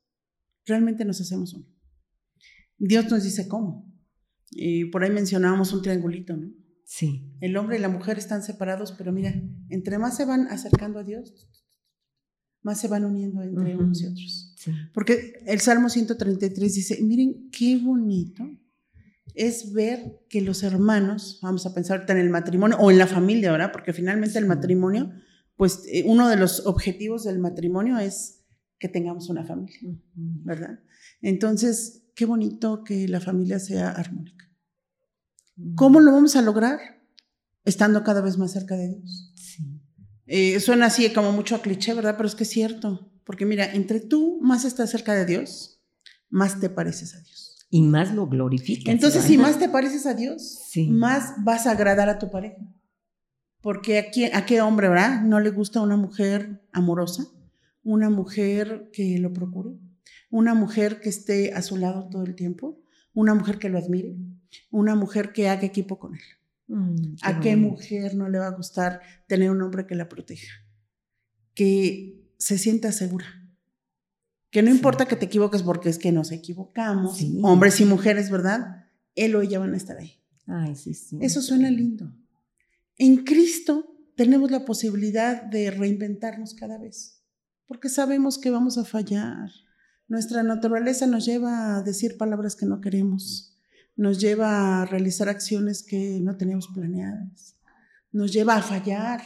realmente 0.66 1.06
nos 1.06 1.22
hacemos 1.22 1.54
uno? 1.54 1.66
Dios 2.80 3.10
nos 3.12 3.24
dice 3.24 3.48
cómo. 3.48 3.88
Y 4.50 4.86
por 4.86 5.04
ahí 5.04 5.12
mencionábamos 5.12 5.74
un 5.74 5.84
triangulito, 5.84 6.36
¿no? 6.36 6.52
Sí. 6.86 7.36
El 7.40 7.56
hombre 7.56 7.78
y 7.78 7.82
la 7.82 7.90
mujer 7.90 8.18
están 8.18 8.42
separados, 8.42 8.94
pero 8.94 9.12
mira, 9.12 9.34
entre 9.70 10.00
más 10.00 10.18
se 10.18 10.26
van 10.26 10.48
acercando 10.48 11.00
a 11.00 11.04
Dios, 11.04 11.48
más 12.62 12.80
se 12.80 12.88
van 12.88 13.06
uniendo 13.06 13.42
entre 13.42 13.76
unos 13.76 14.02
y 14.02 14.08
otros. 14.08 14.56
Porque 14.94 15.42
el 15.46 15.60
Salmo 15.60 15.90
133 15.90 16.74
dice, 16.74 17.02
miren 17.02 17.50
qué 17.52 17.78
bonito 17.78 18.44
es 19.38 19.72
ver 19.72 20.26
que 20.30 20.42
los 20.42 20.64
hermanos, 20.64 21.40
vamos 21.42 21.66
a 21.66 21.74
pensar 21.74 22.06
en 22.10 22.18
el 22.18 22.30
matrimonio 22.30 22.78
o 22.80 22.90
en 22.90 22.98
la 22.98 23.08
familia, 23.08 23.52
¿verdad? 23.52 23.72
Porque 23.72 23.94
finalmente 23.94 24.40
el 24.40 24.48
matrimonio, 24.48 25.12
pues 25.56 25.84
eh, 25.88 26.04
uno 26.08 26.28
de 26.28 26.38
los 26.38 26.66
objetivos 26.66 27.24
del 27.24 27.40
matrimonio 27.40 28.00
es 28.00 28.44
que 28.80 28.90
tengamos 28.90 29.30
una 29.30 29.46
familia, 29.46 29.80
¿verdad? 30.16 30.80
Entonces, 31.22 32.04
qué 32.16 32.26
bonito 32.26 32.84
que 32.84 33.08
la 33.08 33.20
familia 33.20 33.60
sea 33.60 33.92
armónica. 33.92 34.46
¿Cómo 35.76 36.00
lo 36.00 36.12
vamos 36.12 36.36
a 36.36 36.42
lograr? 36.42 36.80
Estando 37.64 38.04
cada 38.04 38.22
vez 38.22 38.38
más 38.38 38.52
cerca 38.52 38.76
de 38.76 38.90
Dios. 38.90 39.34
Eh, 40.28 40.60
suena 40.60 40.88
así 40.88 41.10
como 41.14 41.32
mucho 41.32 41.56
a 41.56 41.62
cliché, 41.62 41.94
¿verdad? 41.94 42.16
Pero 42.18 42.28
es 42.28 42.36
que 42.36 42.44
es 42.44 42.50
cierto. 42.50 43.12
Porque 43.24 43.46
mira, 43.46 43.66
entre 43.74 44.00
tú 44.00 44.40
más 44.42 44.66
estás 44.66 44.90
cerca 44.90 45.14
de 45.14 45.26
Dios, 45.26 45.82
más 46.30 46.60
te 46.60 46.70
pareces 46.70 47.16
a 47.16 47.22
Dios. 47.22 47.66
Y 47.70 47.82
más 47.82 48.14
lo 48.14 48.28
glorificas. 48.28 48.94
Entonces, 48.94 49.24
si 49.24 49.38
más 49.38 49.60
te 49.60 49.68
pareces 49.68 50.06
a 50.06 50.14
Dios, 50.14 50.60
más 50.90 51.34
vas 51.44 51.68
a 51.68 51.72
agradar 51.72 52.08
a 52.08 52.20
tu 52.20 52.32
pareja. 52.32 52.58
Porque 53.62 53.98
a, 54.00 54.10
quién, 54.12 54.34
a 54.36 54.46
qué 54.46 54.62
hombre, 54.62 54.88
¿verdad? 54.88 55.22
No 55.22 55.40
le 55.40 55.50
gusta 55.50 55.82
una 55.82 55.98
mujer 55.98 56.62
amorosa, 56.72 57.28
una 57.84 58.10
mujer 58.10 58.90
que 58.94 59.18
lo 59.18 59.34
procure, 59.34 59.72
una 60.30 60.54
mujer 60.54 61.02
que 61.02 61.10
esté 61.10 61.54
a 61.54 61.62
su 61.62 61.76
lado 61.76 62.08
todo 62.10 62.24
el 62.24 62.36
tiempo, 62.36 62.82
una 63.14 63.34
mujer 63.34 63.60
que 63.60 63.68
lo 63.68 63.78
admire, 63.78 64.16
una 64.72 64.96
mujer 64.96 65.34
que 65.34 65.50
haga 65.50 65.66
equipo 65.66 66.00
con 66.00 66.16
él. 66.16 66.22
Mm, 66.68 67.16
¿A 67.22 67.40
qué 67.40 67.56
mujer 67.56 68.16
no 68.16 68.30
le 68.30 68.40
va 68.40 68.48
a 68.48 68.56
gustar 68.56 69.02
tener 69.28 69.52
un 69.52 69.62
hombre 69.62 69.86
que 69.88 69.96
la 69.96 70.10
proteja? 70.10 70.52
Que 71.54 72.32
se 72.38 72.58
sienta 72.58 72.92
segura 72.92 73.26
que 74.50 74.62
no 74.62 74.70
importa 74.72 75.06
que 75.06 75.16
te 75.16 75.26
equivoques 75.26 75.64
porque 75.64 75.90
es 75.90 75.98
que 75.98 76.12
nos 76.12 76.32
equivocamos, 76.32 77.20
hombres 77.44 77.80
y 77.82 77.86
mujeres, 77.86 78.32
¿verdad? 78.32 78.86
Él 79.16 79.36
o 79.36 79.42
ella 79.42 79.60
van 79.60 79.74
a 79.74 79.78
estar 79.78 79.98
ahí. 79.98 80.14
Ay, 80.46 80.76
sí, 80.76 80.94
sí. 80.94 81.18
Eso 81.22 81.42
suena 81.42 81.70
lindo. 81.70 82.14
En 82.98 83.24
Cristo 83.24 83.86
tenemos 84.16 84.50
la 84.50 84.66
posibilidad 84.66 85.44
de 85.44 85.70
reinventarnos 85.72 86.54
cada 86.54 86.78
vez, 86.78 87.22
porque 87.68 87.90
sabemos 87.90 88.38
que 88.38 88.50
vamos 88.50 88.78
a 88.78 88.86
fallar. 88.86 89.52
Nuestra 90.08 90.42
naturaleza 90.44 91.06
nos 91.06 91.26
lleva 91.26 91.76
a 91.76 91.84
decir 91.84 92.18
palabras 92.18 92.56
que 92.56 92.66
no 92.66 92.80
queremos, 92.80 93.57
nos 93.98 94.20
lleva 94.20 94.82
a 94.82 94.86
realizar 94.86 95.28
acciones 95.28 95.84
que 95.84 96.20
no 96.22 96.38
teníamos 96.38 96.70
planeadas, 96.74 97.58
nos 98.14 98.32
lleva 98.32 98.56
a 98.56 98.62
fallar 98.62 99.22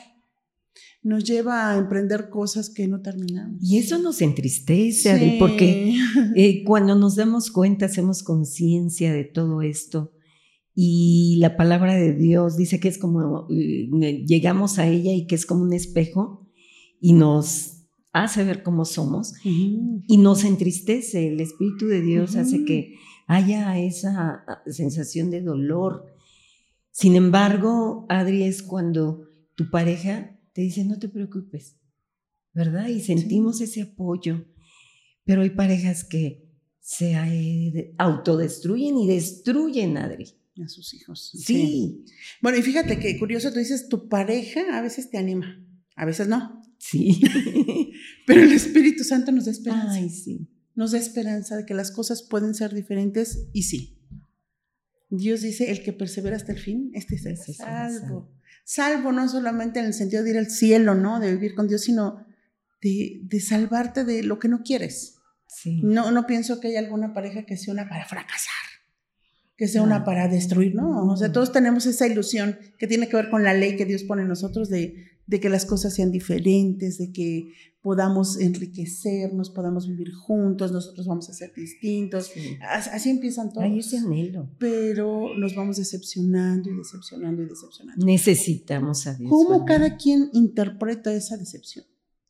nos 1.03 1.23
lleva 1.23 1.71
a 1.71 1.77
emprender 1.77 2.29
cosas 2.29 2.69
que 2.69 2.87
no 2.87 3.01
terminamos. 3.01 3.57
Y 3.61 3.77
eso 3.77 3.97
nos 3.97 4.21
entristece, 4.21 5.37
porque 5.39 5.95
eh, 6.35 6.63
cuando 6.63 6.95
nos 6.95 7.15
damos 7.15 7.51
cuenta, 7.51 7.87
hacemos 7.87 8.23
conciencia 8.23 9.11
de 9.11 9.23
todo 9.23 9.61
esto. 9.61 10.11
Y 10.73 11.37
la 11.39 11.57
palabra 11.57 11.95
de 11.95 12.13
Dios 12.13 12.55
dice 12.55 12.79
que 12.79 12.87
es 12.87 12.97
como, 12.97 13.47
eh, 13.49 14.23
llegamos 14.25 14.79
a 14.79 14.87
ella 14.87 15.13
y 15.13 15.27
que 15.27 15.35
es 15.35 15.45
como 15.45 15.63
un 15.63 15.73
espejo 15.73 16.47
y 16.99 17.13
nos 17.13 17.87
hace 18.13 18.43
ver 18.43 18.61
cómo 18.61 18.85
somos 18.85 19.33
y 19.43 20.17
nos 20.17 20.43
entristece. 20.43 21.27
El 21.29 21.41
Espíritu 21.41 21.87
de 21.87 22.01
Dios 22.01 22.35
hace 22.35 22.63
que 22.63 22.95
haya 23.31 23.79
esa 23.79 24.43
ah, 24.45 24.61
sensación 24.65 25.31
de 25.31 25.41
dolor. 25.41 26.05
Sin 26.91 27.15
embargo, 27.15 28.05
Adri, 28.09 28.43
es 28.43 28.61
cuando 28.61 29.29
tu 29.55 29.69
pareja 29.69 30.37
te 30.53 30.61
dice, 30.61 30.83
no 30.83 30.99
te 30.99 31.07
preocupes, 31.07 31.77
¿verdad? 32.53 32.87
Y 32.87 32.99
sentimos 32.99 33.61
ese 33.61 33.83
apoyo. 33.83 34.45
Pero 35.23 35.43
hay 35.43 35.51
parejas 35.51 36.03
que 36.03 36.49
se 36.81 37.13
eh, 37.13 37.95
autodestruyen 37.97 38.97
y 38.97 39.07
destruyen, 39.07 39.97
Adri. 39.97 40.25
A 40.61 40.67
sus 40.67 40.93
hijos. 40.93 41.31
Sí. 41.33 42.03
Bueno, 42.41 42.57
y 42.57 42.61
fíjate 42.61 42.99
que 42.99 43.17
curioso, 43.17 43.53
tú 43.53 43.59
dices, 43.59 43.87
tu 43.87 44.09
pareja 44.09 44.77
a 44.77 44.81
veces 44.81 45.09
te 45.09 45.17
anima, 45.17 45.65
a 45.95 46.05
veces 46.05 46.27
no. 46.27 46.61
Sí. 46.77 47.21
Pero 48.27 48.41
el 48.41 48.51
Espíritu 48.51 49.05
Santo 49.05 49.31
nos 49.31 49.45
da 49.45 49.51
esperanza. 49.51 49.93
Ay, 49.93 50.09
sí. 50.09 50.50
Nos 50.81 50.93
da 50.93 50.97
esperanza 50.97 51.57
de 51.57 51.67
que 51.67 51.75
las 51.75 51.91
cosas 51.91 52.23
pueden 52.23 52.55
ser 52.55 52.73
diferentes 52.73 53.49
y 53.53 53.63
sí. 53.69 53.99
Dios 55.11 55.41
dice, 55.41 55.69
el 55.69 55.83
que 55.83 55.93
persevera 55.93 56.35
hasta 56.35 56.53
el 56.53 56.57
fin, 56.57 56.89
este 56.95 57.13
es 57.13 57.55
salvo 57.55 58.33
salvo 58.63 59.11
no 59.11 59.29
solamente 59.29 59.79
en 59.79 59.85
el 59.85 59.93
sentido 59.93 60.23
de 60.23 60.31
ir 60.31 60.37
al 60.39 60.49
cielo, 60.49 60.95
¿no? 60.95 61.19
De 61.19 61.31
vivir 61.33 61.53
con 61.53 61.67
Dios, 61.67 61.81
sino 61.81 62.25
de, 62.81 63.19
de 63.21 63.39
salvarte 63.41 64.05
de 64.05 64.23
lo 64.23 64.39
que 64.39 64.47
no 64.47 64.63
quieres. 64.63 65.19
No, 65.83 66.09
no 66.09 66.25
pienso 66.25 66.59
que 66.59 66.69
haya 66.69 66.79
alguna 66.79 67.13
pareja 67.13 67.45
que 67.45 67.57
sea 67.57 67.75
una 67.75 67.87
para 67.87 68.05
fracasar, 68.05 68.65
que 69.55 69.67
sea 69.67 69.83
una 69.83 70.03
para 70.03 70.27
destruir, 70.29 70.73
¿no? 70.73 71.05
O 71.11 71.15
sea, 71.15 71.31
todos 71.31 71.51
tenemos 71.51 71.85
esa 71.85 72.07
ilusión 72.07 72.57
que 72.79 72.87
tiene 72.87 73.07
que 73.07 73.17
ver 73.17 73.29
con 73.29 73.43
la 73.43 73.53
ley 73.53 73.75
que 73.75 73.85
Dios 73.85 74.01
pone 74.01 74.23
en 74.23 74.29
nosotros 74.29 74.67
de, 74.67 74.95
de 75.27 75.39
que 75.39 75.49
las 75.49 75.67
cosas 75.67 75.93
sean 75.93 76.11
diferentes, 76.11 76.97
de 76.97 77.11
que 77.11 77.53
podamos 77.81 78.39
enriquecernos, 78.39 79.49
podamos 79.49 79.87
vivir 79.87 80.13
juntos, 80.13 80.71
nosotros 80.71 81.07
vamos 81.07 81.29
a 81.29 81.33
ser 81.33 81.51
distintos. 81.53 82.31
Así 82.61 83.09
empiezan 83.09 83.49
todos. 83.51 83.63
Ay, 83.63 83.79
ese 83.79 83.97
anhelo. 83.97 84.49
Pero 84.59 85.35
nos 85.37 85.55
vamos 85.55 85.77
decepcionando 85.77 86.69
y 86.69 86.77
decepcionando 86.77 87.41
y 87.41 87.47
decepcionando. 87.47 88.05
Necesitamos 88.05 89.07
a 89.07 89.15
Dios. 89.15 89.29
¿Cómo 89.29 89.65
cada 89.65 89.97
quien 89.97 90.29
interpreta 90.33 91.13
esa 91.13 91.37
decepción? 91.37 91.85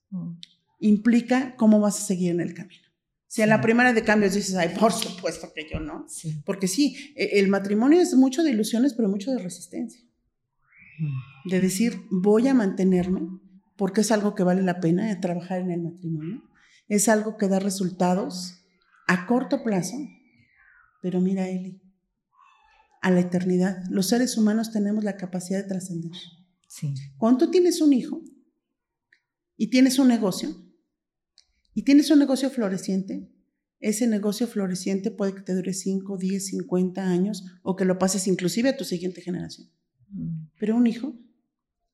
Mm. 0.10 0.38
implica 0.81 1.55
cómo 1.55 1.79
vas 1.79 1.98
a 1.98 2.01
seguir 2.01 2.31
en 2.31 2.41
el 2.41 2.53
camino. 2.53 2.81
Si 3.27 3.41
a 3.41 3.48
la 3.48 3.62
primera 3.62 3.93
de 3.93 4.03
cambios 4.03 4.34
dices, 4.34 4.55
ay, 4.55 4.75
por 4.77 4.91
supuesto 4.91 5.53
que 5.55 5.65
yo 5.72 5.79
no. 5.79 6.05
Porque 6.46 6.67
sí, 6.67 7.13
e, 7.15 7.39
el 7.39 7.48
matrimonio 7.48 8.01
es 8.01 8.13
mucho 8.13 8.43
de 8.43 8.51
ilusiones, 8.51 8.93
pero 8.93 9.08
mucho 9.08 9.31
de 9.31 9.38
resistencia. 9.38 10.01
Mm. 11.00 11.50
De 11.50 11.62
decir, 11.62 12.01
voy 12.10 12.50
a 12.50 12.53
mantenerme 12.53 13.40
porque 13.81 14.01
es 14.01 14.11
algo 14.11 14.35
que 14.35 14.43
vale 14.43 14.61
la 14.61 14.79
pena 14.79 15.19
trabajar 15.19 15.59
en 15.59 15.71
el 15.71 15.81
matrimonio. 15.81 16.43
Es 16.88 17.09
algo 17.09 17.35
que 17.35 17.47
da 17.47 17.57
resultados 17.57 18.63
a 19.07 19.25
corto 19.25 19.63
plazo. 19.63 19.97
Pero 21.01 21.19
mira, 21.19 21.50
Eli, 21.50 21.81
a 23.01 23.09
la 23.09 23.21
eternidad, 23.21 23.83
los 23.89 24.05
seres 24.05 24.38
humanos 24.38 24.71
tenemos 24.71 25.03
la 25.03 25.17
capacidad 25.17 25.63
de 25.63 25.67
trascender. 25.67 26.11
Sí. 26.67 26.93
Cuando 27.17 27.45
tú 27.45 27.51
tienes 27.53 27.81
un 27.81 27.91
hijo 27.93 28.21
y 29.57 29.71
tienes 29.71 29.97
un 29.97 30.09
negocio, 30.09 30.55
y 31.73 31.81
tienes 31.81 32.11
un 32.11 32.19
negocio 32.19 32.51
floreciente, 32.51 33.31
ese 33.79 34.05
negocio 34.05 34.45
floreciente 34.45 35.09
puede 35.09 35.33
que 35.33 35.41
te 35.41 35.55
dure 35.55 35.73
5, 35.73 36.19
10, 36.19 36.45
50 36.45 37.03
años 37.03 37.45
o 37.63 37.75
que 37.75 37.85
lo 37.85 37.97
pases 37.97 38.27
inclusive 38.27 38.69
a 38.69 38.77
tu 38.77 38.83
siguiente 38.83 39.21
generación. 39.21 39.71
Mm. 40.09 40.50
Pero 40.59 40.75
un 40.75 40.85
hijo, 40.85 41.15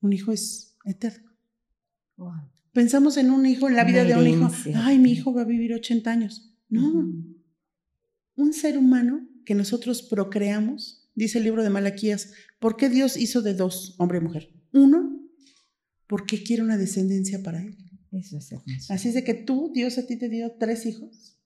un 0.02 0.12
hijo 0.12 0.34
es 0.34 0.76
eterno. 0.84 1.28
Pensamos 2.74 3.18
en 3.18 3.32
un 3.32 3.46
hijo, 3.46 3.68
en 3.68 3.76
la 3.76 3.84
vida 3.84 4.04
de 4.04 4.16
un 4.16 4.28
hijo. 4.28 4.52
Ay, 4.76 5.00
mi 5.00 5.12
hijo 5.12 5.34
va 5.34 5.42
a 5.42 5.46
vivir 5.46 5.74
80 5.74 6.12
años. 6.12 6.56
No. 6.70 7.12
Un 8.36 8.54
ser 8.54 8.78
humano 8.78 9.28
que 9.46 9.56
nosotros 9.56 10.04
procreamos, 10.04 11.10
dice 11.16 11.40
el 11.40 11.46
libro 11.46 11.64
de 11.64 11.70
Malaquías, 11.70 12.34
¿por 12.60 12.78
qué 12.78 12.90
Dios 12.90 13.18
hizo 13.18 13.42
de 13.42 13.54
dos, 13.54 13.96
hombre 13.98 14.20
y 14.20 14.22
mujer? 14.22 14.54
Uno, 14.74 15.20
porque 16.08 16.44
quiere 16.44 16.64
una 16.64 16.78
descendencia 16.78 17.42
para 17.42 17.62
él. 17.62 17.78
Así 18.90 19.08
es 19.08 19.14
de 19.14 19.24
que 19.24 19.34
tú, 19.34 19.72
Dios 19.74 19.98
a 19.98 20.06
ti 20.06 20.18
te 20.18 20.30
dio 20.30 20.56
tres 20.60 20.86
hijos 20.86 21.38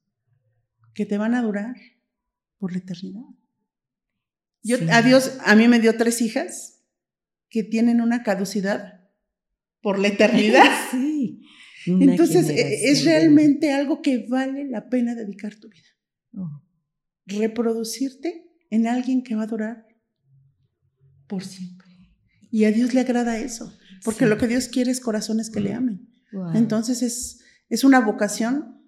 que 0.94 1.06
te 1.06 1.18
van 1.18 1.36
a 1.36 1.42
durar 1.42 1.76
por 2.58 2.72
la 2.72 2.80
eternidad. 2.80 3.24
Yo, 4.64 4.78
A 4.92 5.02
Dios, 5.02 5.38
a 5.46 5.56
mí 5.56 5.68
me 5.68 5.80
dio 5.80 5.98
tres 5.98 6.22
hijas 6.22 6.82
que 7.50 7.64
tienen 7.64 8.02
una 8.02 8.24
caducidad 8.24 9.01
por 9.82 10.00
la 10.00 10.10
eternidad. 10.10 10.70
sí. 10.92 11.42
Entonces, 11.86 12.50
e, 12.50 12.92
es 12.92 13.06
realmente 13.06 13.72
algo 13.72 14.02
que 14.02 14.26
vale 14.28 14.66
la 14.66 14.90
pena 14.90 15.16
dedicar 15.16 15.56
tu 15.56 15.70
vida. 15.70 15.88
Oh. 16.36 16.62
Reproducirte 17.26 18.46
en 18.70 18.88
alguien 18.88 19.24
que 19.24 19.36
va 19.36 19.44
a 19.44 19.48
durar 19.48 19.86
por 21.28 21.44
siempre. 21.44 21.88
Y 22.52 22.66
a 22.66 22.72
Dios 22.72 22.94
le 22.94 23.00
agrada 23.00 23.40
eso, 23.40 23.74
porque 24.04 24.26
lo 24.26 24.38
que 24.38 24.48
Dios 24.48 24.68
quiere 24.68 24.92
es 24.92 25.00
corazones 25.00 25.50
que 25.50 25.62
le 25.62 25.74
amen. 25.74 26.10
Entonces 26.54 27.02
es, 27.02 27.40
es 27.70 27.84
una 27.84 28.02
vocación 28.02 28.82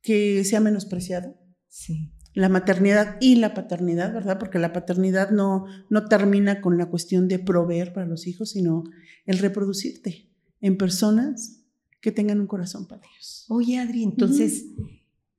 que 0.00 0.42
se 0.44 0.56
ha 0.56 0.60
menospreciado. 0.60 1.38
Sí. 1.68 2.12
La 2.34 2.48
maternidad 2.48 3.16
y 3.20 3.36
la 3.36 3.54
paternidad, 3.54 4.12
¿verdad? 4.12 4.38
Porque 4.38 4.58
la 4.58 4.72
paternidad 4.72 5.30
no, 5.30 5.66
no 5.90 6.06
termina 6.06 6.60
con 6.60 6.78
la 6.78 6.86
cuestión 6.86 7.28
de 7.28 7.38
proveer 7.38 7.92
para 7.92 8.06
los 8.06 8.26
hijos, 8.26 8.50
sino 8.50 8.84
el 9.26 9.38
reproducirte 9.38 10.30
en 10.60 10.78
personas 10.78 11.62
que 12.00 12.12
tengan 12.12 12.40
un 12.40 12.46
corazón 12.46 12.86
para 12.86 13.02
Dios. 13.02 13.46
Oye, 13.48 13.78
Adri, 13.78 14.02
entonces 14.02 14.66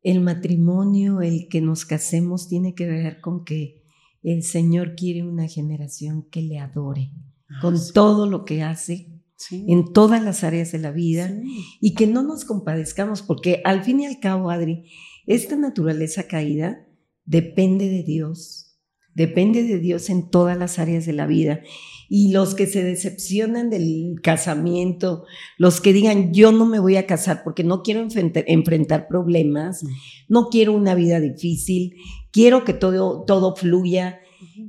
el 0.02 0.22
matrimonio, 0.22 1.22
el 1.22 1.48
que 1.50 1.62
nos 1.62 1.86
casemos, 1.86 2.48
tiene 2.48 2.76
que 2.76 2.88
ver 2.88 3.22
con 3.22 3.44
que 3.44 3.84
el 4.22 4.44
Señor 4.44 4.96
quiere 4.96 5.24
una 5.24 5.48
generación 5.48 6.24
que 6.24 6.42
le 6.42 6.60
adore 6.60 7.12
ah, 7.50 7.60
con 7.62 7.76
todo 7.94 8.28
lo 8.28 8.46
que 8.46 8.64
hace 8.64 9.10
en 9.52 9.92
todas 9.92 10.24
las 10.24 10.44
áreas 10.44 10.72
de 10.72 10.80
la 10.80 10.92
vida 10.92 11.34
y 11.82 11.94
que 11.96 12.08
no 12.08 12.24
nos 12.24 12.46
compadezcamos, 12.46 13.22
porque 13.22 13.62
al 13.66 13.84
fin 13.84 14.00
y 14.00 14.06
al 14.06 14.20
cabo, 14.20 14.50
Adri, 14.50 14.86
esta 15.26 15.56
naturaleza 15.56 16.28
caída 16.28 16.88
depende 17.26 17.90
de 17.90 18.04
Dios, 18.04 18.78
depende 19.14 19.64
de 19.64 19.80
Dios 19.80 20.10
en 20.10 20.30
todas 20.30 20.58
las 20.58 20.80
áreas 20.80 21.06
de 21.06 21.14
la 21.14 21.28
vida. 21.28 21.62
Y 22.10 22.32
los 22.32 22.54
que 22.54 22.68
se 22.68 22.84
decepcionan 22.84 23.70
del 23.70 24.20
casamiento, 24.22 25.26
los 25.58 25.82
que 25.82 25.94
digan 25.94 26.34
yo 26.34 26.52
no 26.52 26.66
me 26.66 26.80
voy 26.80 26.98
a 26.98 27.08
casar 27.08 27.42
porque 27.44 27.64
no 27.64 27.82
quiero 27.82 28.02
enfrentar, 28.02 29.08
problemas, 29.08 29.84
no 30.28 30.50
quiero 30.50 30.74
una 30.74 30.96
vida 30.96 31.20
difícil, 31.20 31.96
quiero 32.32 32.66
que 32.66 32.74
todo, 32.74 33.24
todo 33.26 33.56
fluya. 33.56 34.20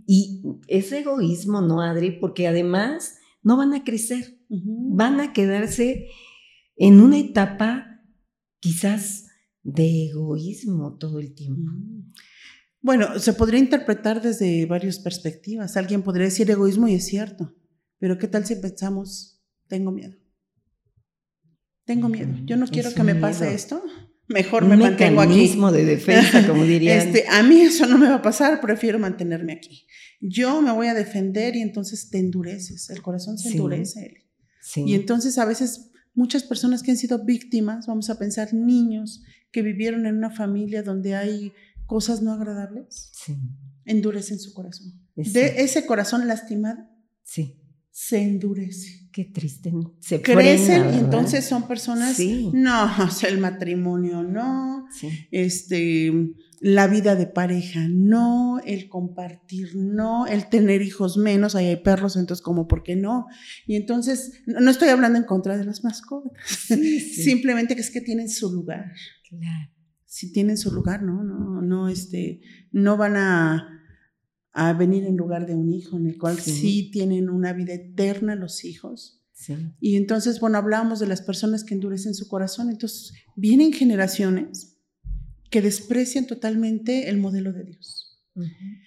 Y 0.06 0.42
es 0.68 0.92
egoísmo, 0.92 1.60
¿no, 1.60 1.82
Adri? 1.82 2.12
Porque 2.12 2.46
además 2.46 3.18
no 3.42 3.56
van 3.56 3.74
a 3.74 3.84
crecer, 3.84 4.38
van 4.48 5.20
a 5.20 5.32
quedarse 5.32 6.08
en 6.76 7.00
una 7.00 7.18
etapa 7.18 8.00
quizás 8.60 9.26
de 9.62 10.06
egoísmo 10.06 10.96
todo 10.98 11.20
el 11.20 11.34
tiempo. 11.34 11.72
Bueno, 12.84 13.18
se 13.18 13.32
podría 13.32 13.58
interpretar 13.58 14.22
desde 14.22 14.64
varias 14.66 15.00
perspectivas. 15.00 15.76
Alguien 15.76 16.02
podría 16.02 16.26
decir 16.26 16.48
egoísmo 16.48 16.86
y 16.86 16.94
es 16.94 17.06
cierto, 17.06 17.52
pero 17.98 18.16
¿qué 18.16 18.28
tal 18.28 18.46
si 18.46 18.54
pensamos, 18.54 19.42
tengo 19.66 19.90
miedo? 19.90 20.14
Tengo 21.84 22.08
miedo. 22.08 22.32
Yo 22.44 22.56
no 22.56 22.68
quiero 22.68 22.94
que 22.94 23.02
me 23.02 23.16
pase 23.16 23.52
esto. 23.52 23.82
Mejor 24.28 24.64
me 24.64 24.76
mantengo 24.76 25.20
aquí. 25.20 25.56
de 25.72 25.84
defensa, 25.84 26.46
como 26.46 26.62
dirían. 26.64 27.08
Este, 27.08 27.26
a 27.28 27.42
mí 27.42 27.60
eso 27.62 27.86
no 27.86 27.98
me 27.98 28.08
va 28.08 28.16
a 28.16 28.22
pasar, 28.22 28.60
prefiero 28.60 29.00
mantenerme 29.00 29.54
aquí 29.54 29.86
yo 30.26 30.62
me 30.62 30.72
voy 30.72 30.86
a 30.86 30.94
defender 30.94 31.54
y 31.54 31.60
entonces 31.60 32.08
te 32.08 32.18
endureces, 32.18 32.88
el 32.88 33.02
corazón 33.02 33.36
se 33.36 33.50
endurece. 33.50 34.24
Y 34.76 34.94
entonces 34.94 35.36
a 35.36 35.44
veces 35.44 35.90
muchas 36.14 36.44
personas 36.44 36.82
que 36.82 36.90
han 36.90 36.96
sido 36.96 37.24
víctimas, 37.24 37.86
vamos 37.86 38.08
a 38.08 38.18
pensar 38.18 38.54
niños 38.54 39.22
que 39.52 39.60
vivieron 39.60 40.06
en 40.06 40.16
una 40.16 40.30
familia 40.30 40.82
donde 40.82 41.14
hay 41.14 41.52
cosas 41.86 42.22
no 42.22 42.32
agradables, 42.32 43.12
endurecen 43.84 44.38
su 44.38 44.52
corazón. 44.52 44.92
De 45.14 45.62
ese 45.62 45.86
corazón 45.86 46.26
lastimado, 46.26 46.88
se 47.22 48.20
endurece. 48.20 49.08
Qué 49.12 49.26
triste. 49.26 49.72
Se 50.00 50.20
crecen 50.20 50.92
y 50.92 50.98
entonces 50.98 51.44
son 51.44 51.68
personas, 51.68 52.18
no, 52.52 52.90
el 53.28 53.38
matrimonio 53.38 54.24
no, 54.24 54.88
este 55.30 56.12
la 56.60 56.86
vida 56.86 57.14
de 57.14 57.26
pareja, 57.26 57.86
no, 57.90 58.58
el 58.64 58.88
compartir, 58.88 59.76
no, 59.76 60.26
el 60.26 60.48
tener 60.48 60.80
hijos 60.80 61.18
menos, 61.18 61.54
ahí 61.54 61.66
hay 61.66 61.76
perros, 61.76 62.16
entonces 62.16 62.42
como, 62.42 62.66
¿por 62.66 62.82
qué 62.82 62.96
no? 62.96 63.26
Y 63.66 63.76
entonces, 63.76 64.42
no 64.46 64.70
estoy 64.70 64.88
hablando 64.88 65.18
en 65.18 65.26
contra 65.26 65.58
de 65.58 65.64
las 65.64 65.84
mascotas, 65.84 66.32
simplemente 67.24 67.74
que 67.74 67.82
es 67.82 67.90
que 67.90 68.00
tienen 68.00 68.30
su 68.30 68.50
lugar. 68.50 68.92
Claro. 69.28 69.73
Si 70.14 70.30
tienen 70.30 70.56
su 70.56 70.70
lugar, 70.70 71.02
¿no? 71.02 71.24
No, 71.24 71.60
no, 71.60 71.88
este, 71.88 72.40
no 72.70 72.96
van 72.96 73.16
a, 73.16 73.82
a 74.52 74.72
venir 74.72 75.02
en 75.06 75.16
lugar 75.16 75.44
de 75.44 75.56
un 75.56 75.72
hijo, 75.72 75.96
en 75.96 76.06
el 76.06 76.18
cual 76.18 76.38
sí, 76.38 76.88
tienen 76.92 77.28
una 77.28 77.52
vida 77.52 77.74
eterna 77.74 78.36
los 78.36 78.64
hijos. 78.64 79.24
Sí. 79.32 79.56
Y 79.80 79.96
entonces, 79.96 80.38
bueno, 80.38 80.56
hablábamos 80.56 81.00
de 81.00 81.08
las 81.08 81.20
personas 81.20 81.64
que 81.64 81.74
endurecen 81.74 82.14
su 82.14 82.28
corazón, 82.28 82.70
entonces 82.70 83.12
vienen 83.34 83.72
generaciones 83.72 84.76
que 85.50 85.60
desprecian 85.60 86.28
totalmente 86.28 87.08
el 87.08 87.18
modelo 87.18 87.52
de 87.52 87.64
Dios. 87.64 88.24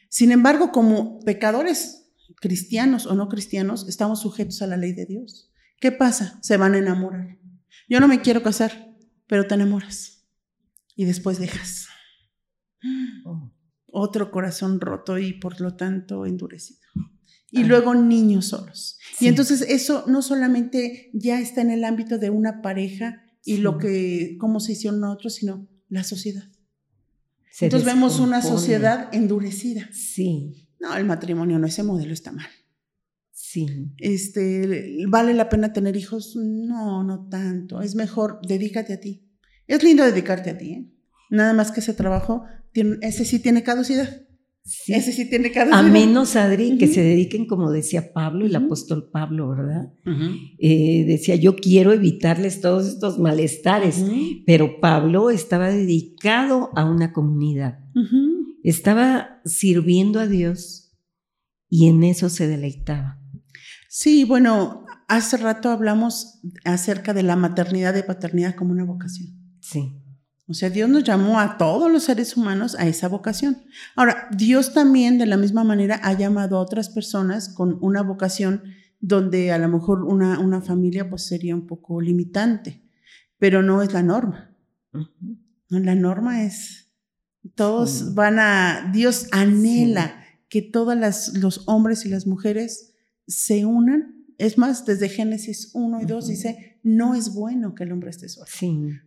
Sin 0.08 0.32
embargo, 0.32 0.72
como 0.72 1.20
pecadores 1.26 2.10
cristianos 2.40 3.06
o 3.06 3.16
no 3.16 3.28
cristianos, 3.28 3.90
estamos 3.90 4.22
sujetos 4.22 4.62
a 4.62 4.68
la 4.68 4.78
ley 4.78 4.94
de 4.94 5.06
Dios. 5.06 5.52
¿Qué 5.82 5.92
pasa? 5.92 6.40
Se 6.42 6.56
van 6.56 6.76
a 6.76 6.78
enamorar. 6.78 7.38
Yo 7.90 8.00
no 8.00 8.08
me 8.08 8.22
quiero 8.22 8.44
casar, 8.44 8.96
pero 9.28 9.46
te 9.46 9.56
enamoras 9.56 10.17
y 10.98 11.06
después 11.06 11.40
dejas. 11.40 11.88
Oh. 13.24 13.54
Otro 13.86 14.32
corazón 14.32 14.82
roto 14.82 15.18
y 15.18 15.34
por 15.34 15.62
lo 15.62 15.76
tanto 15.76 16.26
endurecido. 16.26 16.82
Y 17.50 17.64
luego 17.64 17.96
niños 17.96 18.48
solos. 18.48 19.00
Y 19.22 19.28
entonces 19.28 19.62
eso 19.62 20.04
no 20.08 20.22
solamente 20.22 21.10
ya 21.14 21.40
está 21.40 21.62
en 21.62 21.72
el 21.72 21.86
ámbito 21.86 22.18
de 22.18 22.30
una 22.30 22.62
pareja 22.62 23.24
y 23.46 23.58
lo 23.58 23.78
que, 23.78 24.36
cómo 24.38 24.60
se 24.60 24.74
hicieron 24.74 25.06
otros, 25.06 25.36
sino 25.36 25.70
la 25.88 26.04
sociedad. 26.04 26.52
Entonces 27.62 27.86
vemos 27.86 28.20
una 28.20 28.42
sociedad 28.42 29.10
endurecida. 29.14 29.88
Sí. 29.94 30.68
No, 30.80 30.96
el 30.96 31.06
matrimonio 31.06 31.58
no, 31.58 31.68
ese 31.68 31.84
modelo 31.84 32.12
está 32.12 32.32
mal. 32.32 32.50
Sí. 33.32 33.68
Este, 33.98 35.06
¿Vale 35.08 35.34
la 35.34 35.48
pena 35.48 35.72
tener 35.72 35.96
hijos? 35.96 36.36
No, 36.36 37.04
no 37.04 37.28
tanto. 37.30 37.82
Es 37.82 37.96
mejor, 37.96 38.40
dedícate 38.46 38.94
a 38.94 39.00
ti. 39.00 39.27
Es 39.68 39.84
lindo 39.84 40.04
dedicarte 40.04 40.52
a 40.52 40.58
ti, 40.58 40.72
¿eh? 40.72 40.86
Nada 41.30 41.54
más 41.54 41.72
que 41.72 41.82
ese 41.82 41.94
trabajo, 41.94 42.44
tiene, 42.72 42.98
ese 43.02 43.26
sí 43.26 43.40
tiene 43.40 43.64
caducidad. 43.64 44.28
Ese 44.88 45.14
sí 45.14 45.30
tiene 45.30 45.52
que 45.52 45.62
A 45.62 45.82
menos, 45.82 46.36
Adri, 46.36 46.78
que 46.78 46.88
se 46.88 47.02
dediquen, 47.02 47.46
como 47.46 47.72
decía 47.72 48.12
Pablo, 48.12 48.46
el 48.46 48.56
apóstol 48.56 49.10
Pablo, 49.10 49.50
¿verdad? 49.50 49.94
Eh, 50.60 51.06
decía, 51.08 51.36
yo 51.36 51.56
quiero 51.56 51.94
evitarles 51.94 52.60
todos 52.60 52.86
estos 52.86 53.18
malestares, 53.18 54.04
pero 54.46 54.82
Pablo 54.82 55.30
estaba 55.30 55.70
dedicado 55.70 56.72
a 56.76 56.84
una 56.84 57.14
comunidad, 57.14 57.80
estaba 58.62 59.42
sirviendo 59.46 60.20
a 60.20 60.28
Dios 60.28 60.94
y 61.70 61.88
en 61.88 62.04
eso 62.04 62.28
se 62.28 62.48
deleitaba. 62.48 63.22
Sí, 63.88 64.26
bueno, 64.26 64.86
hace 65.08 65.38
rato 65.38 65.70
hablamos 65.70 66.42
acerca 66.66 67.14
de 67.14 67.24
la 67.24 67.38
maternidad 67.38 67.96
y 67.96 68.04
paternidad 68.04 68.56
como 68.56 68.74
una 68.74 68.84
vocación. 68.84 69.37
Sí. 69.70 70.02
O 70.48 70.54
sea, 70.54 70.70
Dios 70.70 70.90
nos 70.90 71.04
llamó 71.04 71.40
a 71.42 71.58
todos 71.58 71.92
los 71.92 72.04
seres 72.04 72.38
humanos 72.38 72.76
a 72.80 72.88
esa 72.88 73.10
vocación. 73.10 73.64
Ahora, 73.98 74.30
Dios 74.32 74.74
también 74.74 75.18
de 75.18 75.26
la 75.26 75.36
misma 75.36 75.66
manera 75.66 76.00
ha 76.04 76.14
llamado 76.14 76.56
a 76.56 76.62
otras 76.62 76.88
personas 76.88 77.50
con 77.50 77.78
una 77.82 78.02
vocación 78.02 78.64
donde 79.02 79.52
a 79.52 79.58
lo 79.58 79.68
mejor 79.68 80.04
una, 80.04 80.40
una 80.40 80.62
familia 80.62 81.10
pues 81.10 81.28
sería 81.28 81.54
un 81.54 81.68
poco 81.68 82.00
limitante, 82.00 82.82
pero 83.38 83.62
no 83.62 83.82
es 83.82 83.92
la 83.92 84.04
norma. 84.04 84.56
La 85.68 85.96
norma 85.96 86.44
es, 86.44 86.94
todos 87.56 88.16
van 88.16 88.40
a, 88.40 88.90
Dios 88.94 89.28
anhela 89.32 90.24
que 90.48 90.62
todos 90.62 90.96
los 91.34 91.64
hombres 91.68 92.06
y 92.06 92.10
las 92.10 92.26
mujeres 92.26 92.94
se 93.28 93.66
unan. 93.66 94.17
Es 94.38 94.58
más, 94.58 94.86
desde 94.86 95.10
Génesis 95.10 95.72
1 95.74 96.02
y 96.02 96.06
2 96.06 96.28
dice, 96.28 96.80
no 96.84 97.16
es 97.16 97.34
bueno 97.34 97.74
que 97.74 97.84
el 97.84 97.92
hombre 97.92 98.12
esté 98.12 98.30
solo. 98.30 98.48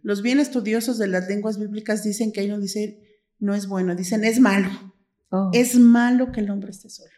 Los 0.02 0.22
bien 0.22 0.40
estudiosos 0.40 0.98
de 0.98 1.06
las 1.06 1.28
lenguas 1.28 1.58
bíblicas 1.58 2.02
dicen 2.02 2.32
que 2.32 2.40
ahí 2.40 2.48
no 2.48 2.58
dice, 2.58 3.00
no 3.38 3.54
es 3.54 3.68
bueno, 3.68 3.94
dicen, 3.94 4.24
es 4.24 4.40
malo. 4.40 4.70
Oh. 5.30 5.50
Es 5.52 5.78
malo 5.78 6.32
que 6.32 6.40
el 6.40 6.50
hombre 6.50 6.70
esté 6.70 6.90
solo. 6.90 7.10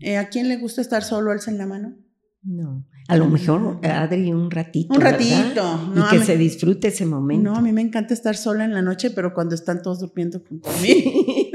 Eh, 0.00 0.16
¿A 0.16 0.28
quién 0.28 0.48
le 0.48 0.56
gusta 0.56 0.80
estar 0.80 1.02
solo? 1.02 1.32
en 1.46 1.58
la 1.58 1.66
mano. 1.66 1.96
No. 2.42 2.86
A 3.08 3.16
lo 3.16 3.28
mejor, 3.28 3.80
Adri, 3.84 4.32
un 4.32 4.50
ratito. 4.50 4.94
Un 4.94 5.00
ratito. 5.00 5.92
y 5.96 6.10
que 6.10 6.24
se 6.24 6.36
disfrute 6.36 6.88
ese 6.88 7.06
momento. 7.06 7.50
No, 7.50 7.56
a 7.56 7.60
mí 7.60 7.72
me 7.72 7.80
encanta 7.80 8.14
estar 8.14 8.36
sola 8.36 8.64
en 8.64 8.72
la 8.72 8.82
noche, 8.82 9.10
pero 9.10 9.34
cuando 9.34 9.54
están 9.54 9.82
todos 9.82 10.00
durmiendo 10.00 10.40
junto 10.48 10.70
a 10.70 10.80
mí. 10.80 11.50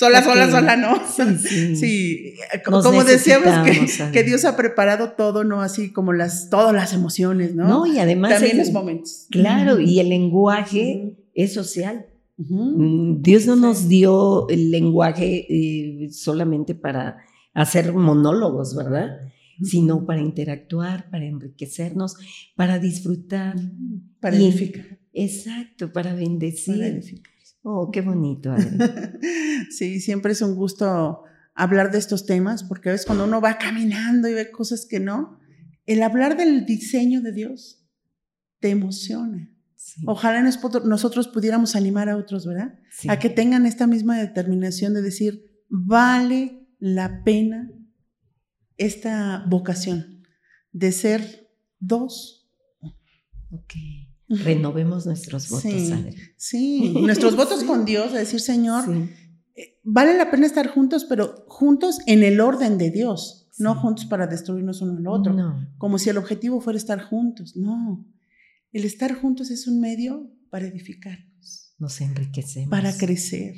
Sola, 0.00 0.24
sola, 0.24 0.50
sola, 0.50 0.76
no. 0.76 0.98
Sí, 1.38 1.76
sí. 1.76 2.34
como 2.64 3.04
decíamos 3.04 3.68
que, 4.12 4.22
Dios 4.22 4.46
ha 4.46 4.56
preparado 4.56 5.12
todo, 5.12 5.44
¿no? 5.44 5.60
Así 5.60 5.92
como 5.92 6.14
las, 6.14 6.48
todas 6.48 6.74
las 6.74 6.94
emociones, 6.94 7.54
¿no? 7.54 7.68
No, 7.68 7.86
y 7.86 7.98
además. 7.98 8.32
También 8.32 8.56
los 8.56 8.72
momentos. 8.72 9.26
Claro, 9.30 9.78
y 9.78 10.00
el 10.00 10.08
lenguaje 10.08 11.18
es 11.34 11.52
social. 11.52 12.06
Mm, 12.38 13.20
Dios 13.20 13.44
no 13.44 13.56
nos 13.56 13.88
dio 13.88 14.48
el 14.48 14.70
lenguaje 14.70 15.46
eh, 15.50 16.08
solamente 16.10 16.74
para 16.74 17.18
hacer 17.52 17.92
monólogos, 17.92 18.74
¿verdad? 18.74 19.18
Sino 19.62 20.06
para 20.06 20.22
interactuar, 20.22 21.10
para 21.10 21.26
enriquecernos, 21.26 22.16
para 22.56 22.78
disfrutar. 22.78 23.56
Para 24.18 24.38
edificar. 24.38 24.98
Exacto, 25.12 25.92
para 25.92 26.14
bendecir. 26.14 27.22
Oh, 27.62 27.90
qué 27.90 28.00
bonito. 28.00 28.54
sí, 29.70 30.00
siempre 30.00 30.32
es 30.32 30.42
un 30.42 30.54
gusto 30.54 31.24
hablar 31.54 31.90
de 31.90 31.98
estos 31.98 32.26
temas, 32.26 32.64
porque 32.64 32.88
a 32.88 32.92
veces 32.92 33.06
cuando 33.06 33.24
uno 33.24 33.40
va 33.40 33.58
caminando 33.58 34.28
y 34.28 34.34
ve 34.34 34.50
cosas 34.50 34.86
que 34.88 35.00
no, 35.00 35.38
el 35.86 36.02
hablar 36.02 36.36
del 36.36 36.64
diseño 36.64 37.20
de 37.20 37.32
Dios 37.32 37.86
te 38.60 38.70
emociona. 38.70 39.50
Ojalá 40.06 40.42
nosotros 40.42 41.28
pudiéramos 41.28 41.74
animar 41.74 42.08
a 42.08 42.16
otros, 42.16 42.46
¿verdad? 42.46 42.78
A 43.08 43.18
que 43.18 43.30
tengan 43.30 43.66
esta 43.66 43.86
misma 43.86 44.18
determinación 44.18 44.94
de 44.94 45.02
decir, 45.02 45.64
vale 45.68 46.68
la 46.78 47.24
pena 47.24 47.70
esta 48.76 49.44
vocación 49.48 50.22
de 50.72 50.92
ser 50.92 51.50
dos. 51.78 52.50
Ok. 53.50 53.74
Renovemos 54.30 55.06
nuestros 55.06 55.48
votos, 55.48 55.72
sí, 55.72 55.94
Sí, 56.36 56.94
nuestros 57.02 57.34
votos 57.34 57.64
con 57.66 57.84
Dios, 57.84 58.12
de 58.12 58.20
decir, 58.20 58.40
Señor, 58.40 58.84
eh, 59.56 59.80
vale 59.82 60.16
la 60.16 60.30
pena 60.30 60.46
estar 60.46 60.68
juntos, 60.68 61.04
pero 61.04 61.44
juntos 61.48 61.98
en 62.06 62.22
el 62.22 62.40
orden 62.40 62.78
de 62.78 62.92
Dios, 62.92 63.48
no 63.58 63.74
juntos 63.74 64.06
para 64.06 64.28
destruirnos 64.28 64.82
uno 64.82 64.98
al 64.98 65.06
otro, 65.08 65.36
como 65.78 65.98
si 65.98 66.10
el 66.10 66.16
objetivo 66.16 66.60
fuera 66.60 66.76
estar 66.76 67.02
juntos, 67.02 67.56
no. 67.56 68.06
El 68.72 68.84
estar 68.84 69.14
juntos 69.14 69.50
es 69.50 69.66
un 69.66 69.80
medio 69.80 70.30
para 70.48 70.68
edificarnos. 70.68 71.74
Nos 71.78 72.00
enriquecemos. 72.00 72.70
Para 72.70 72.96
crecer, 72.96 73.56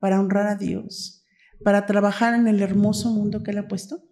para 0.00 0.18
honrar 0.18 0.48
a 0.48 0.56
Dios, 0.56 1.24
para 1.62 1.86
trabajar 1.86 2.34
en 2.34 2.48
el 2.48 2.60
hermoso 2.60 3.12
mundo 3.12 3.44
que 3.44 3.52
Él 3.52 3.58
ha 3.58 3.68
puesto 3.68 4.02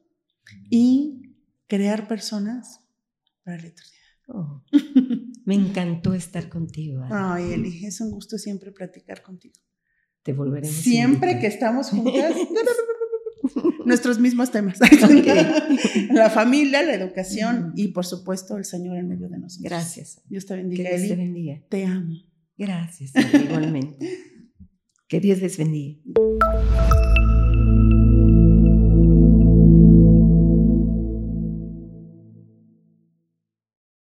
y 0.71 1.35
crear 1.67 2.07
personas 2.07 2.81
para 3.43 3.57
la 3.57 3.67
eternidad. 3.67 3.97
Oh, 4.29 4.65
me 5.47 5.55
encantó 5.55 6.13
estar 6.13 6.51
contigo. 6.51 7.03
Ay, 7.11 7.53
Eli, 7.53 7.87
es 7.87 8.01
un 8.01 8.11
gusto 8.11 8.37
siempre 8.37 8.73
platicar 8.73 9.23
contigo. 9.23 9.55
Te 10.23 10.33
volveremos. 10.33 10.77
Siempre 10.77 11.39
que 11.39 11.47
estamos 11.47 11.91
juntas. 11.91 12.35
nuestros 13.87 14.19
mismos 14.19 14.51
temas. 14.51 14.79
la 16.11 16.31
familia, 16.31 16.83
la 16.83 16.95
educación 16.95 17.73
y 17.77 17.89
por 17.89 18.05
supuesto 18.05 18.59
el 18.59 18.65
Señor 18.65 18.97
en 18.99 19.09
medio 19.09 19.29
de 19.29 19.39
nosotros. 19.39 19.63
Gracias. 19.63 20.21
Dios 20.29 20.45
te 20.45 20.57
bendiga. 20.57 20.91
Que 20.91 20.99
Dios 20.99 21.09
te 21.09 21.17
bendiga. 21.17 21.63
Te 21.69 21.85
amo. 21.85 22.17
Gracias, 22.59 23.13
igualmente. 23.35 24.19
que 25.09 25.21
Dios 25.21 25.41
les 25.41 25.57
bendiga. 25.57 26.01